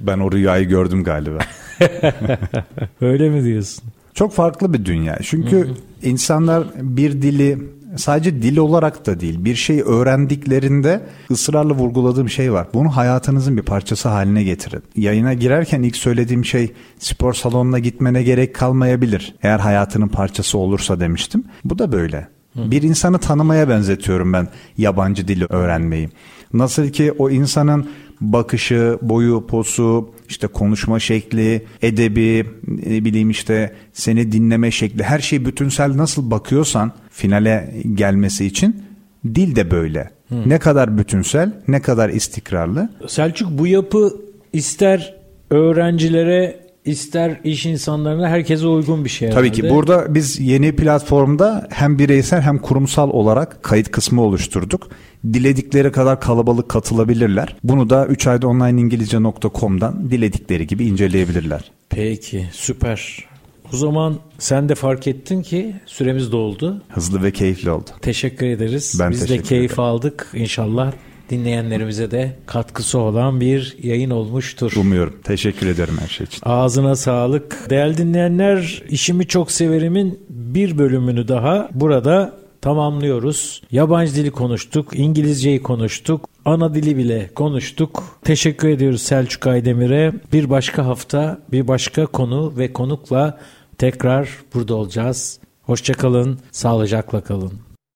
[0.00, 1.38] Ben o rüyayı gördüm galiba.
[3.00, 3.84] Öyle mi diyorsun?
[4.14, 5.18] Çok farklı bir dünya.
[5.22, 5.74] Çünkü hı hı.
[6.02, 7.58] insanlar bir dili
[7.96, 12.68] sadece dil olarak da değil bir şey öğrendiklerinde ısrarla vurguladığım şey var.
[12.74, 14.82] Bunu hayatınızın bir parçası haline getirin.
[14.96, 19.34] Yayına girerken ilk söylediğim şey spor salonuna gitmene gerek kalmayabilir.
[19.42, 21.44] Eğer hayatının parçası olursa demiştim.
[21.64, 22.28] Bu da böyle.
[22.54, 26.08] Bir insanı tanımaya benzetiyorum ben yabancı dili öğrenmeyi.
[26.52, 32.46] Nasıl ki o insanın bakışı, boyu, posu, işte konuşma şekli, edebi,
[32.86, 38.82] ne bileyim işte seni dinleme şekli her şey bütünsel nasıl bakıyorsan finale gelmesi için
[39.24, 40.10] dil de böyle.
[40.28, 40.48] Hı.
[40.48, 42.88] Ne kadar bütünsel, ne kadar istikrarlı.
[43.06, 44.16] Selçuk bu yapı
[44.52, 45.14] ister
[45.50, 49.30] öğrencilere ister iş insanlarına herkese uygun bir şey.
[49.30, 54.88] Tabii ki burada biz yeni platformda hem bireysel hem kurumsal olarak kayıt kısmı oluşturduk.
[55.32, 57.56] Diledikleri kadar kalabalık katılabilirler.
[57.64, 61.70] Bunu da 3 ayda onlineingilizce.com'dan diledikleri gibi inceleyebilirler.
[61.90, 63.28] Peki süper.
[63.72, 66.82] O zaman sen de fark ettin ki süremiz doldu.
[66.88, 67.90] Hızlı ve keyifli oldu.
[68.02, 68.96] Teşekkür ederiz.
[69.00, 69.82] Ben Biz de keyif ederim.
[69.84, 70.26] aldık.
[70.34, 70.92] İnşallah
[71.30, 74.72] dinleyenlerimize de katkısı olan bir yayın olmuştur.
[74.76, 75.14] Umuyorum.
[75.24, 76.40] Teşekkür ederim her şey için.
[76.42, 77.70] Ağzına sağlık.
[77.70, 83.62] Değerli dinleyenler, işimi çok severimin bir bölümünü daha burada tamamlıyoruz.
[83.70, 88.04] Yabancı dili konuştuk, İngilizceyi konuştuk, ana dili bile konuştuk.
[88.24, 90.12] Teşekkür ediyoruz Selçuk Aydemir'e.
[90.32, 93.38] Bir başka hafta, bir başka konu ve konukla
[93.78, 95.38] tekrar burada olacağız.
[95.62, 97.67] Hoşçakalın, sağlıcakla kalın.